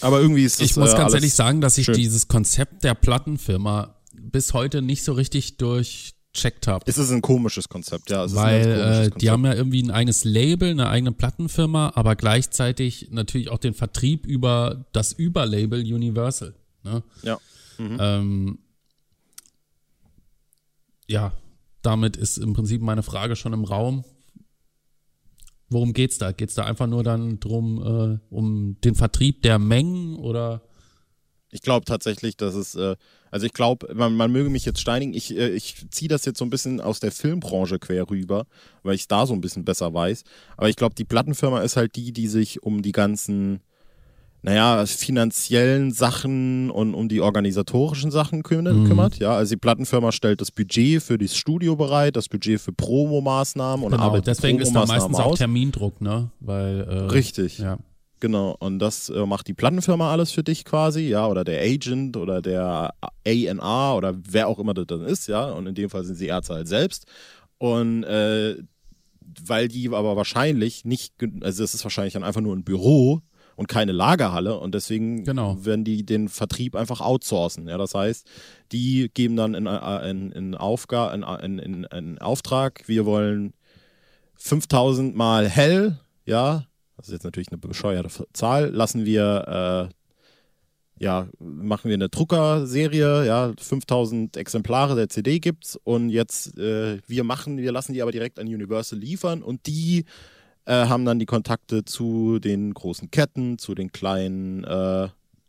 aber 0.00 0.20
irgendwie 0.20 0.44
ist 0.44 0.60
das 0.60 0.70
Ich 0.70 0.76
muss 0.76 0.92
äh, 0.92 0.96
ganz 0.96 1.14
ehrlich 1.14 1.34
sagen, 1.34 1.60
dass 1.60 1.78
ich 1.78 1.86
schön. 1.86 1.94
dieses 1.94 2.28
Konzept 2.28 2.84
der 2.84 2.94
Plattenfirma 2.94 3.96
bis 4.12 4.52
heute 4.52 4.82
nicht 4.82 5.04
so 5.04 5.12
richtig 5.12 5.56
durchcheckt 6.36 6.66
habe. 6.66 6.84
Es 6.86 6.98
ist 6.98 7.10
ein 7.10 7.22
komisches 7.22 7.68
Konzept, 7.68 8.10
ja. 8.10 8.32
Weil 8.34 9.10
äh, 9.14 9.18
die 9.18 9.30
haben 9.30 9.44
ja 9.44 9.54
irgendwie 9.54 9.82
ein 9.82 9.90
eigenes 9.90 10.24
Label, 10.24 10.70
eine 10.70 10.88
eigene 10.88 11.12
Plattenfirma, 11.12 11.92
aber 11.94 12.16
gleichzeitig 12.16 13.08
natürlich 13.10 13.50
auch 13.50 13.58
den 13.58 13.74
Vertrieb 13.74 14.26
über 14.26 14.86
das 14.92 15.12
Überlabel 15.12 15.80
Universal. 15.80 16.54
Ne? 16.84 17.02
Ja. 17.22 17.38
Ähm, 17.78 18.58
ja, 21.08 21.32
damit 21.82 22.16
ist 22.16 22.38
im 22.38 22.52
Prinzip 22.52 22.82
meine 22.82 23.02
Frage 23.02 23.36
schon 23.36 23.52
im 23.52 23.64
Raum. 23.64 24.04
Worum 25.68 25.92
geht's 25.92 26.18
da? 26.18 26.32
Geht's 26.32 26.54
da 26.54 26.64
einfach 26.64 26.86
nur 26.86 27.02
dann 27.02 27.40
drum, 27.40 27.82
äh, 27.82 28.34
um 28.34 28.80
den 28.82 28.94
Vertrieb 28.94 29.42
der 29.42 29.58
Mengen 29.58 30.16
oder? 30.16 30.62
Ich 31.56 31.62
glaube 31.62 31.86
tatsächlich, 31.86 32.36
dass 32.36 32.54
es, 32.54 32.74
äh, 32.74 32.96
also 33.30 33.46
ich 33.46 33.54
glaube, 33.54 33.94
man, 33.94 34.14
man 34.14 34.30
möge 34.30 34.50
mich 34.50 34.66
jetzt 34.66 34.78
steinigen, 34.78 35.14
ich, 35.14 35.34
äh, 35.34 35.48
ich 35.48 35.86
ziehe 35.90 36.08
das 36.08 36.26
jetzt 36.26 36.38
so 36.38 36.44
ein 36.44 36.50
bisschen 36.50 36.82
aus 36.82 37.00
der 37.00 37.12
Filmbranche 37.12 37.78
quer 37.78 38.10
rüber, 38.10 38.44
weil 38.82 38.94
ich 38.94 39.00
es 39.02 39.08
da 39.08 39.26
so 39.26 39.32
ein 39.32 39.40
bisschen 39.40 39.64
besser 39.64 39.94
weiß. 39.94 40.22
Aber 40.58 40.68
ich 40.68 40.76
glaube, 40.76 40.94
die 40.94 41.04
Plattenfirma 41.04 41.62
ist 41.62 41.76
halt 41.76 41.96
die, 41.96 42.12
die 42.12 42.28
sich 42.28 42.62
um 42.62 42.82
die 42.82 42.92
ganzen, 42.92 43.60
naja, 44.42 44.84
finanziellen 44.84 45.92
Sachen 45.92 46.70
und 46.70 46.92
um 46.92 47.08
die 47.08 47.22
organisatorischen 47.22 48.10
Sachen 48.10 48.42
kümmert. 48.42 48.74
Mhm. 48.74 48.84
kümmert 48.88 49.18
ja, 49.18 49.32
also 49.34 49.54
die 49.54 49.58
Plattenfirma 49.58 50.12
stellt 50.12 50.42
das 50.42 50.50
Budget 50.50 51.02
für 51.02 51.16
das 51.16 51.34
Studio 51.34 51.74
bereit, 51.74 52.16
das 52.16 52.28
Budget 52.28 52.60
für 52.60 52.72
Promomaßnahmen 52.72 53.82
und 53.82 53.92
Genau, 53.92 54.04
arbeitet 54.04 54.26
deswegen 54.26 54.58
ist 54.58 54.74
da 54.74 54.84
meistens 54.84 55.16
auch 55.16 55.32
aus. 55.32 55.38
Termindruck, 55.38 56.02
ne? 56.02 56.30
Weil, 56.40 56.82
äh, 56.82 56.94
Richtig. 57.06 57.58
Ja. 57.58 57.78
Genau, 58.20 58.56
und 58.60 58.78
das 58.78 59.10
äh, 59.10 59.26
macht 59.26 59.46
die 59.46 59.52
Plattenfirma 59.54 60.10
alles 60.10 60.30
für 60.32 60.42
dich 60.42 60.64
quasi, 60.64 61.02
ja, 61.08 61.26
oder 61.26 61.44
der 61.44 61.60
Agent 61.60 62.16
oder 62.16 62.40
der 62.40 62.94
A&R 63.02 63.96
oder 63.96 64.14
wer 64.16 64.48
auch 64.48 64.58
immer 64.58 64.72
das 64.72 64.86
dann 64.86 65.02
ist, 65.02 65.26
ja, 65.28 65.50
und 65.50 65.66
in 65.66 65.74
dem 65.74 65.90
Fall 65.90 66.04
sind 66.04 66.16
sie 66.16 66.28
Ärzte 66.28 66.54
halt 66.54 66.68
selbst. 66.68 67.06
Und 67.58 68.04
äh, 68.04 68.56
weil 69.44 69.68
die 69.68 69.88
aber 69.88 70.16
wahrscheinlich 70.16 70.84
nicht, 70.84 71.14
also 71.42 71.62
es 71.62 71.74
ist 71.74 71.84
wahrscheinlich 71.84 72.14
dann 72.14 72.24
einfach 72.24 72.40
nur 72.40 72.56
ein 72.56 72.64
Büro 72.64 73.20
und 73.56 73.68
keine 73.68 73.92
Lagerhalle 73.92 74.58
und 74.58 74.74
deswegen 74.74 75.24
Genau. 75.24 75.62
werden 75.64 75.84
die 75.84 76.04
den 76.04 76.28
Vertrieb 76.28 76.74
einfach 76.74 77.00
outsourcen, 77.02 77.68
ja, 77.68 77.76
das 77.76 77.94
heißt, 77.94 78.26
die 78.72 79.10
geben 79.12 79.36
dann 79.36 79.54
in, 79.54 79.66
äh, 79.66 80.10
in, 80.10 80.32
in, 80.32 80.54
Aufga 80.54 81.12
in, 81.12 81.22
in, 81.22 81.58
in, 81.58 81.84
in 81.84 82.18
Auftrag, 82.18 82.82
wir 82.86 83.04
wollen 83.04 83.52
5000 84.36 85.14
mal 85.16 85.48
hell, 85.48 85.98
ja, 86.24 86.64
das 86.96 87.08
ist 87.08 87.12
jetzt 87.12 87.24
natürlich 87.24 87.48
eine 87.50 87.58
bescheuerte 87.58 88.26
Zahl, 88.32 88.70
lassen 88.70 89.04
wir, 89.04 89.90
äh, 89.90 91.04
ja, 91.04 91.28
machen 91.38 91.88
wir 91.88 91.94
eine 91.94 92.08
Druckerserie, 92.08 93.26
ja, 93.26 93.52
5000 93.58 94.36
Exemplare 94.36 94.96
der 94.96 95.08
CD 95.08 95.38
gibt's 95.38 95.78
und 95.84 96.08
jetzt, 96.08 96.58
äh, 96.58 96.98
wir 97.06 97.24
machen, 97.24 97.58
wir 97.58 97.72
lassen 97.72 97.92
die 97.92 98.02
aber 98.02 98.12
direkt 98.12 98.38
an 98.38 98.46
Universal 98.46 98.98
liefern 98.98 99.42
und 99.42 99.66
die 99.66 100.04
äh, 100.64 100.86
haben 100.86 101.04
dann 101.04 101.18
die 101.18 101.26
Kontakte 101.26 101.84
zu 101.84 102.38
den 102.38 102.72
großen 102.72 103.10
Ketten, 103.10 103.58
zu 103.58 103.74
den 103.74 103.92
kleinen 103.92 104.64
äh, 104.64 105.08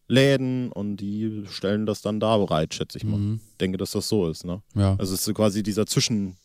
Läden 0.09 0.71
und 0.71 0.97
die 0.97 1.43
stellen 1.49 1.85
das 1.85 2.01
dann 2.01 2.19
da 2.19 2.37
bereit, 2.37 2.73
schätze 2.73 2.97
ich 2.97 3.03
mal. 3.03 3.17
Mhm. 3.17 3.39
denke, 3.59 3.77
dass 3.77 3.91
das 3.91 4.07
so 4.07 4.29
ist, 4.29 4.45
ne? 4.45 4.61
ja. 4.75 4.95
Also 4.97 5.13
es 5.13 5.27
ist 5.27 5.33
quasi 5.33 5.63
dieser 5.63 5.85
Zwischen, 5.85 6.35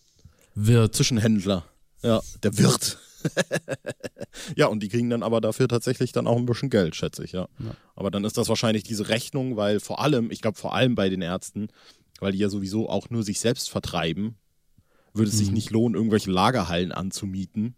Wird. 0.55 0.95
Zwischenhändler. 0.95 1.65
Ja, 2.03 2.21
der 2.43 2.59
Wirt. 2.59 2.99
ja, 4.57 4.67
und 4.67 4.83
die 4.83 4.89
kriegen 4.89 5.11
dann 5.11 5.23
aber 5.23 5.41
dafür 5.41 5.69
tatsächlich 5.69 6.13
dann 6.13 6.27
auch 6.27 6.37
ein 6.37 6.47
bisschen 6.47 6.71
Geld, 6.71 6.97
schätze 6.97 7.25
ich, 7.25 7.33
ja. 7.33 7.49
Ja. 7.59 7.77
Aber 7.95 8.11
dann 8.11 8.25
ist 8.25 8.37
das 8.39 8.49
wahrscheinlich 8.49 8.83
diese 8.85 9.09
Rechnung, 9.09 9.57
weil 9.57 9.81
vor 9.81 10.01
allem, 10.01 10.31
ich 10.31 10.41
glaube 10.41 10.59
vor 10.59 10.75
allem 10.75 10.95
bei 10.95 11.09
den 11.09 11.23
Ärzten, 11.23 11.69
weil 12.21 12.33
die 12.33 12.39
ja 12.39 12.49
sowieso 12.49 12.89
auch 12.89 13.11
nur 13.11 13.23
sich 13.23 13.41
selbst 13.41 13.71
vertreiben, 13.71 14.37
würde 15.15 15.31
es 15.31 15.39
sich 15.39 15.49
Mhm. 15.49 15.55
nicht 15.55 15.71
lohnen, 15.71 15.95
irgendwelche 15.95 16.31
Lagerhallen 16.31 16.93
anzumieten, 16.93 17.75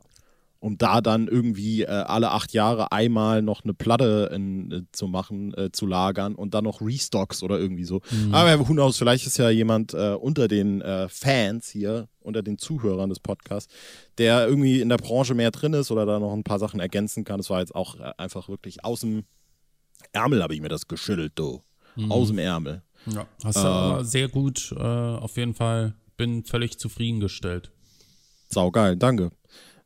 um 0.64 0.78
da 0.78 1.02
dann 1.02 1.28
irgendwie 1.28 1.82
äh, 1.82 1.88
alle 1.88 2.30
acht 2.30 2.54
Jahre 2.54 2.90
einmal 2.90 3.42
noch 3.42 3.64
eine 3.64 3.74
Platte 3.74 4.30
in, 4.32 4.72
äh, 4.72 4.82
zu 4.92 5.08
machen, 5.08 5.52
äh, 5.58 5.70
zu 5.70 5.84
lagern 5.84 6.34
und 6.34 6.54
dann 6.54 6.64
noch 6.64 6.80
Restocks 6.80 7.42
oder 7.42 7.58
irgendwie 7.58 7.84
so. 7.84 8.00
Mhm. 8.10 8.34
Aber 8.34 8.58
who 8.58 8.72
knows, 8.72 8.96
vielleicht 8.96 9.26
ist 9.26 9.36
ja 9.36 9.50
jemand 9.50 9.92
äh, 9.92 10.14
unter 10.14 10.48
den 10.48 10.80
äh, 10.80 11.06
Fans 11.10 11.68
hier, 11.68 12.08
unter 12.20 12.42
den 12.42 12.56
Zuhörern 12.56 13.10
des 13.10 13.20
Podcasts, 13.20 13.70
der 14.16 14.48
irgendwie 14.48 14.80
in 14.80 14.88
der 14.88 14.96
Branche 14.96 15.34
mehr 15.34 15.50
drin 15.50 15.74
ist 15.74 15.90
oder 15.90 16.06
da 16.06 16.18
noch 16.18 16.32
ein 16.32 16.44
paar 16.44 16.58
Sachen 16.58 16.80
ergänzen 16.80 17.24
kann. 17.24 17.36
Das 17.36 17.50
war 17.50 17.60
jetzt 17.60 17.74
auch 17.74 18.00
äh, 18.00 18.14
einfach 18.16 18.48
wirklich 18.48 18.86
aus 18.86 19.00
dem 19.00 19.24
Ärmel 20.12 20.42
habe 20.42 20.54
ich 20.54 20.62
mir 20.62 20.70
das 20.70 20.88
geschüttelt, 20.88 21.32
du. 21.34 21.62
Mhm. 21.96 22.10
Aus 22.10 22.28
dem 22.28 22.38
Ärmel. 22.38 22.80
Ja, 23.04 23.26
hast 23.44 23.56
du 23.58 23.60
aber 23.60 24.04
sehr 24.04 24.28
gut, 24.28 24.74
auf 24.78 25.36
jeden 25.36 25.52
Fall, 25.52 25.94
bin 26.16 26.42
völlig 26.44 26.78
zufriedengestellt. 26.78 27.70
Saugeil, 28.48 28.96
danke. 28.96 29.30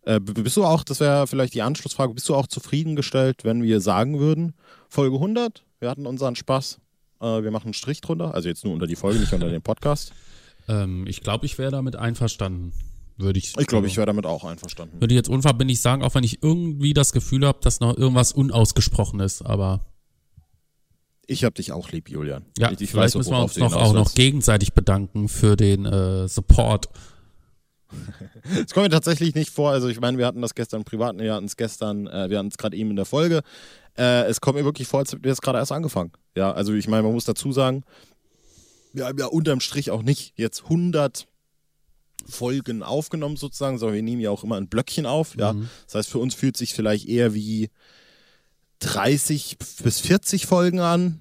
Äh, 0.08 0.20
bist 0.20 0.56
du 0.56 0.64
auch, 0.64 0.84
das 0.84 1.00
wäre 1.00 1.26
vielleicht 1.26 1.52
die 1.52 1.60
Anschlussfrage, 1.60 2.14
bist 2.14 2.26
du 2.30 2.34
auch 2.34 2.46
zufriedengestellt, 2.46 3.44
wenn 3.44 3.62
wir 3.62 3.82
sagen 3.82 4.18
würden, 4.18 4.54
Folge 4.88 5.16
100, 5.16 5.66
wir 5.80 5.90
hatten 5.90 6.06
unseren 6.06 6.34
Spaß, 6.34 6.78
äh, 7.20 7.42
wir 7.42 7.50
machen 7.50 7.66
einen 7.66 7.74
Strich 7.74 8.00
drunter, 8.00 8.32
also 8.32 8.48
jetzt 8.48 8.64
nur 8.64 8.72
unter 8.72 8.86
die 8.86 8.96
Folge, 8.96 9.18
nicht 9.20 9.32
unter 9.34 9.50
den 9.50 9.62
Podcast. 9.62 10.12
Ähm, 10.70 11.06
ich 11.06 11.22
glaube, 11.22 11.46
ich 11.46 11.56
wäre 11.56 11.70
damit 11.70 11.96
einverstanden. 11.96 12.74
würde 13.16 13.38
ich. 13.38 13.54
Ich 13.58 13.66
glaube, 13.68 13.86
ich 13.86 13.96
wäre 13.96 14.04
damit 14.04 14.26
auch 14.26 14.44
einverstanden. 14.44 15.00
Würde 15.00 15.14
ich 15.14 15.16
jetzt 15.16 15.30
unverbindlich 15.30 15.80
sagen, 15.80 16.02
auch 16.02 16.14
wenn 16.14 16.24
ich 16.24 16.42
irgendwie 16.42 16.92
das 16.92 17.12
Gefühl 17.12 17.46
habe, 17.46 17.58
dass 17.62 17.80
noch 17.80 17.96
irgendwas 17.96 18.32
unausgesprochen 18.32 19.20
ist, 19.20 19.40
aber 19.40 19.80
Ich 21.26 21.44
hab 21.44 21.54
dich 21.54 21.72
auch 21.72 21.90
lieb, 21.90 22.10
Julian. 22.10 22.44
ja, 22.58 22.70
ich, 22.70 22.82
ich 22.82 22.90
vielleicht 22.90 23.14
weiß, 23.14 23.16
müssen 23.16 23.30
wir 23.32 23.42
uns 23.44 23.56
noch 23.56 23.72
auch 23.72 23.94
noch 23.94 24.12
gegenseitig 24.12 24.74
bedanken 24.74 25.30
für 25.30 25.56
den 25.56 25.86
äh, 25.86 26.28
Support. 26.28 26.90
Es 28.66 28.72
kommt 28.74 28.84
mir 28.86 28.90
tatsächlich 28.90 29.34
nicht 29.34 29.50
vor, 29.50 29.70
also 29.70 29.88
ich 29.88 30.00
meine, 30.00 30.18
wir 30.18 30.26
hatten 30.26 30.40
das 30.42 30.54
gestern 30.54 30.84
privat, 30.84 31.18
wir 31.18 31.34
hatten 31.34 31.46
es 31.46 31.56
gestern, 31.56 32.06
äh, 32.06 32.28
wir 32.30 32.38
hatten 32.38 32.48
es 32.48 32.58
gerade 32.58 32.76
eben 32.76 32.90
in 32.90 32.96
der 32.96 33.04
Folge. 33.04 33.42
Äh, 33.96 34.24
es 34.24 34.40
kommt 34.40 34.56
mir 34.58 34.64
wirklich 34.64 34.88
vor, 34.88 35.00
als 35.00 35.12
hätten 35.12 35.24
wir 35.24 35.30
jetzt 35.30 35.42
gerade 35.42 35.58
erst 35.58 35.72
angefangen. 35.72 36.12
Ja, 36.36 36.52
also 36.52 36.72
ich 36.74 36.88
meine, 36.88 37.02
man 37.02 37.12
muss 37.12 37.24
dazu 37.24 37.52
sagen, 37.52 37.84
wir 38.92 39.06
haben 39.06 39.18
ja 39.18 39.26
unterm 39.26 39.60
Strich 39.60 39.90
auch 39.90 40.02
nicht 40.02 40.32
jetzt 40.36 40.64
100 40.64 41.26
Folgen 42.28 42.82
aufgenommen 42.82 43.36
sozusagen, 43.36 43.78
sondern 43.78 43.96
wir 43.96 44.02
nehmen 44.02 44.20
ja 44.20 44.30
auch 44.30 44.44
immer 44.44 44.56
ein 44.56 44.68
Blöckchen 44.68 45.06
auf. 45.06 45.36
Ja, 45.36 45.52
Mhm. 45.54 45.68
das 45.86 45.94
heißt, 45.94 46.08
für 46.10 46.18
uns 46.18 46.34
fühlt 46.34 46.56
sich 46.56 46.74
vielleicht 46.74 47.06
eher 47.08 47.34
wie 47.34 47.70
30 48.80 49.56
bis 49.82 50.00
40 50.00 50.46
Folgen 50.46 50.80
an, 50.80 51.20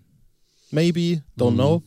maybe, 0.71 1.23
don't 1.37 1.51
Mhm. 1.51 1.55
know. 1.55 1.83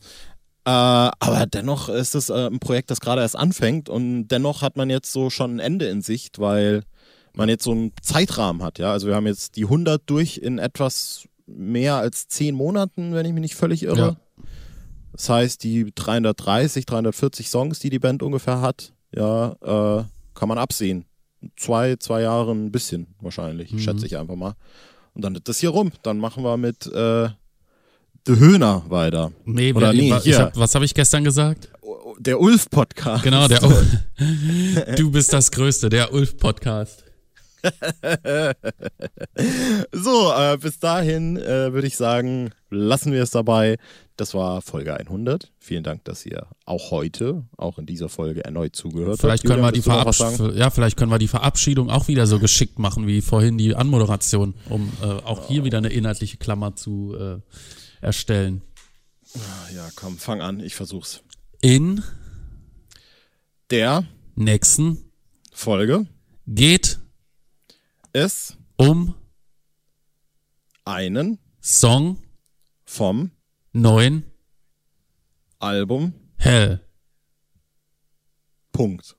Äh, 0.63 0.69
aber 0.69 1.45
dennoch 1.47 1.89
ist 1.89 2.13
es 2.15 2.29
äh, 2.29 2.47
ein 2.47 2.59
Projekt, 2.59 2.91
das 2.91 2.99
gerade 2.99 3.21
erst 3.21 3.35
anfängt 3.35 3.89
und 3.89 4.27
dennoch 4.27 4.61
hat 4.61 4.77
man 4.77 4.89
jetzt 4.89 5.11
so 5.11 5.29
schon 5.29 5.55
ein 5.55 5.59
Ende 5.59 5.87
in 5.87 6.01
Sicht, 6.01 6.37
weil 6.39 6.83
man 7.33 7.49
jetzt 7.49 7.63
so 7.63 7.71
einen 7.71 7.93
Zeitrahmen 8.01 8.61
hat. 8.61 8.77
Ja, 8.77 8.91
also 8.91 9.07
wir 9.07 9.15
haben 9.15 9.25
jetzt 9.25 9.55
die 9.55 9.63
100 9.63 10.03
durch 10.05 10.37
in 10.37 10.59
etwas 10.59 11.27
mehr 11.47 11.95
als 11.95 12.27
10 12.27 12.53
Monaten, 12.53 13.13
wenn 13.13 13.25
ich 13.25 13.33
mich 13.33 13.41
nicht 13.41 13.55
völlig 13.55 13.83
irre. 13.83 13.97
Ja. 13.97 14.43
Das 15.13 15.29
heißt, 15.29 15.63
die 15.63 15.91
330, 15.95 16.85
340 16.85 17.49
Songs, 17.49 17.79
die 17.79 17.89
die 17.89 17.99
Band 17.99 18.21
ungefähr 18.23 18.61
hat, 18.61 18.93
ja, 19.13 19.53
äh, 19.61 20.03
kann 20.35 20.47
man 20.47 20.57
absehen. 20.57 21.05
Zwei, 21.57 21.95
zwei 21.95 22.21
Jahre 22.21 22.51
ein 22.51 22.71
bisschen 22.71 23.07
wahrscheinlich, 23.19 23.71
Mhm. 23.73 23.79
schätze 23.79 24.05
ich 24.05 24.17
einfach 24.17 24.35
mal. 24.35 24.53
Und 25.13 25.23
dann 25.25 25.35
ist 25.35 25.47
das 25.49 25.57
hier 25.59 25.69
rum. 25.71 25.91
Dann 26.03 26.19
machen 26.19 26.43
wir 26.43 26.55
mit 26.57 26.85
äh, 26.85 27.29
The 28.27 28.35
Höhner 28.37 28.83
weiter. 28.87 29.31
Nee, 29.45 29.73
Oder 29.73 29.93
wir- 29.93 30.01
nee, 30.01 30.13
ich 30.29 30.37
hab, 30.37 30.55
was 30.55 30.75
habe 30.75 30.85
ich 30.85 30.93
gestern 30.93 31.23
gesagt? 31.23 31.69
Der 32.19 32.39
Ulf-Podcast. 32.39 33.23
Genau, 33.23 33.47
der 33.47 33.59
Du 34.95 35.09
bist 35.11 35.33
das 35.33 35.49
Größte, 35.51 35.89
der 35.89 36.13
Ulf-Podcast. 36.13 37.03
So, 39.91 40.31
äh, 40.35 40.57
bis 40.57 40.79
dahin 40.79 41.37
äh, 41.37 41.71
würde 41.73 41.85
ich 41.87 41.95
sagen, 41.95 42.49
lassen 42.71 43.11
wir 43.11 43.21
es 43.21 43.29
dabei. 43.31 43.77
Das 44.17 44.33
war 44.33 44.61
Folge 44.61 44.95
100. 44.95 45.51
Vielen 45.59 45.83
Dank, 45.83 46.03
dass 46.05 46.25
ihr 46.25 46.47
auch 46.65 46.89
heute, 46.91 47.43
auch 47.57 47.77
in 47.77 47.85
dieser 47.85 48.09
Folge 48.09 48.43
erneut 48.43 48.75
zugehört 48.75 49.19
Vielleicht 49.19 49.43
habt. 49.43 49.49
können 49.49 49.61
wir 49.63 49.69
Julian, 49.69 49.73
die 49.73 49.77
willst 49.77 49.87
du 49.87 49.91
noch 49.91 50.05
was 50.05 50.17
sagen? 50.17 50.35
Verabsch 50.37 50.57
ja, 50.57 50.69
vielleicht 50.71 50.97
können 50.97 51.11
wir 51.11 51.19
die 51.19 51.27
Verabschiedung 51.27 51.89
auch 51.91 52.07
wieder 52.07 52.25
so 52.27 52.39
geschickt 52.39 52.79
machen 52.79 53.05
wie 53.07 53.21
vorhin 53.21 53.57
die 53.59 53.75
Anmoderation, 53.75 54.53
um 54.69 54.91
äh, 55.03 55.05
auch 55.05 55.47
hier 55.47 55.63
wieder 55.63 55.77
eine 55.79 55.89
inhaltliche 55.89 56.37
Klammer 56.37 56.75
zu 56.75 57.15
äh, 57.15 57.37
erstellen. 58.01 58.61
Ja, 59.73 59.89
komm, 59.95 60.17
fang 60.17 60.41
an. 60.41 60.59
Ich 60.59 60.75
versuch's. 60.75 61.23
In 61.61 62.03
Der 63.69 64.05
nächsten 64.35 65.11
Folge 65.53 66.07
geht 66.47 66.99
ist 68.13 68.57
um 68.75 69.15
einen 70.83 71.39
Song 71.61 72.21
vom 72.83 73.31
9 73.71 74.25
Album 75.59 76.13
Hell. 76.35 76.85
Punkt. 78.71 79.15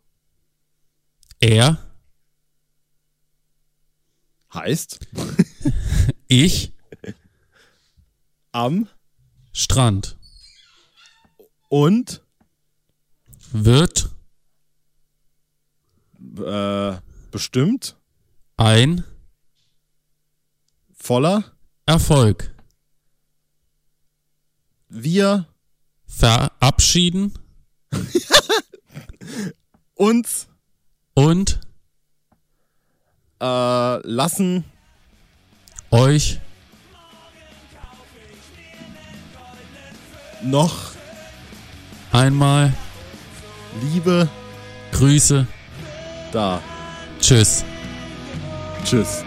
Er, 1.41 1.93
Heißt 4.53 5.01
ich, 6.29 6.75
am 8.53 8.89
Strand. 9.53 10.17
Und? 11.69 12.23
Wird 13.51 14.11
äh, 16.39 16.97
bestimmt. 17.31 17.97
ein 18.57 19.05
voller? 20.95 21.45
Erfolg. 21.87 22.55
Wir? 24.89 25.49
Verabschieden. 26.07 27.33
Uns 29.95 30.47
und? 31.15 31.61
Äh, 33.41 34.07
lassen 34.07 34.65
euch 35.91 36.41
noch 40.43 40.93
einmal 42.13 42.73
Liebe 43.81 44.29
Grüße. 44.93 45.47
da. 46.33 46.61
Tschüss. 47.21 47.65
Tschüss. 48.85 49.25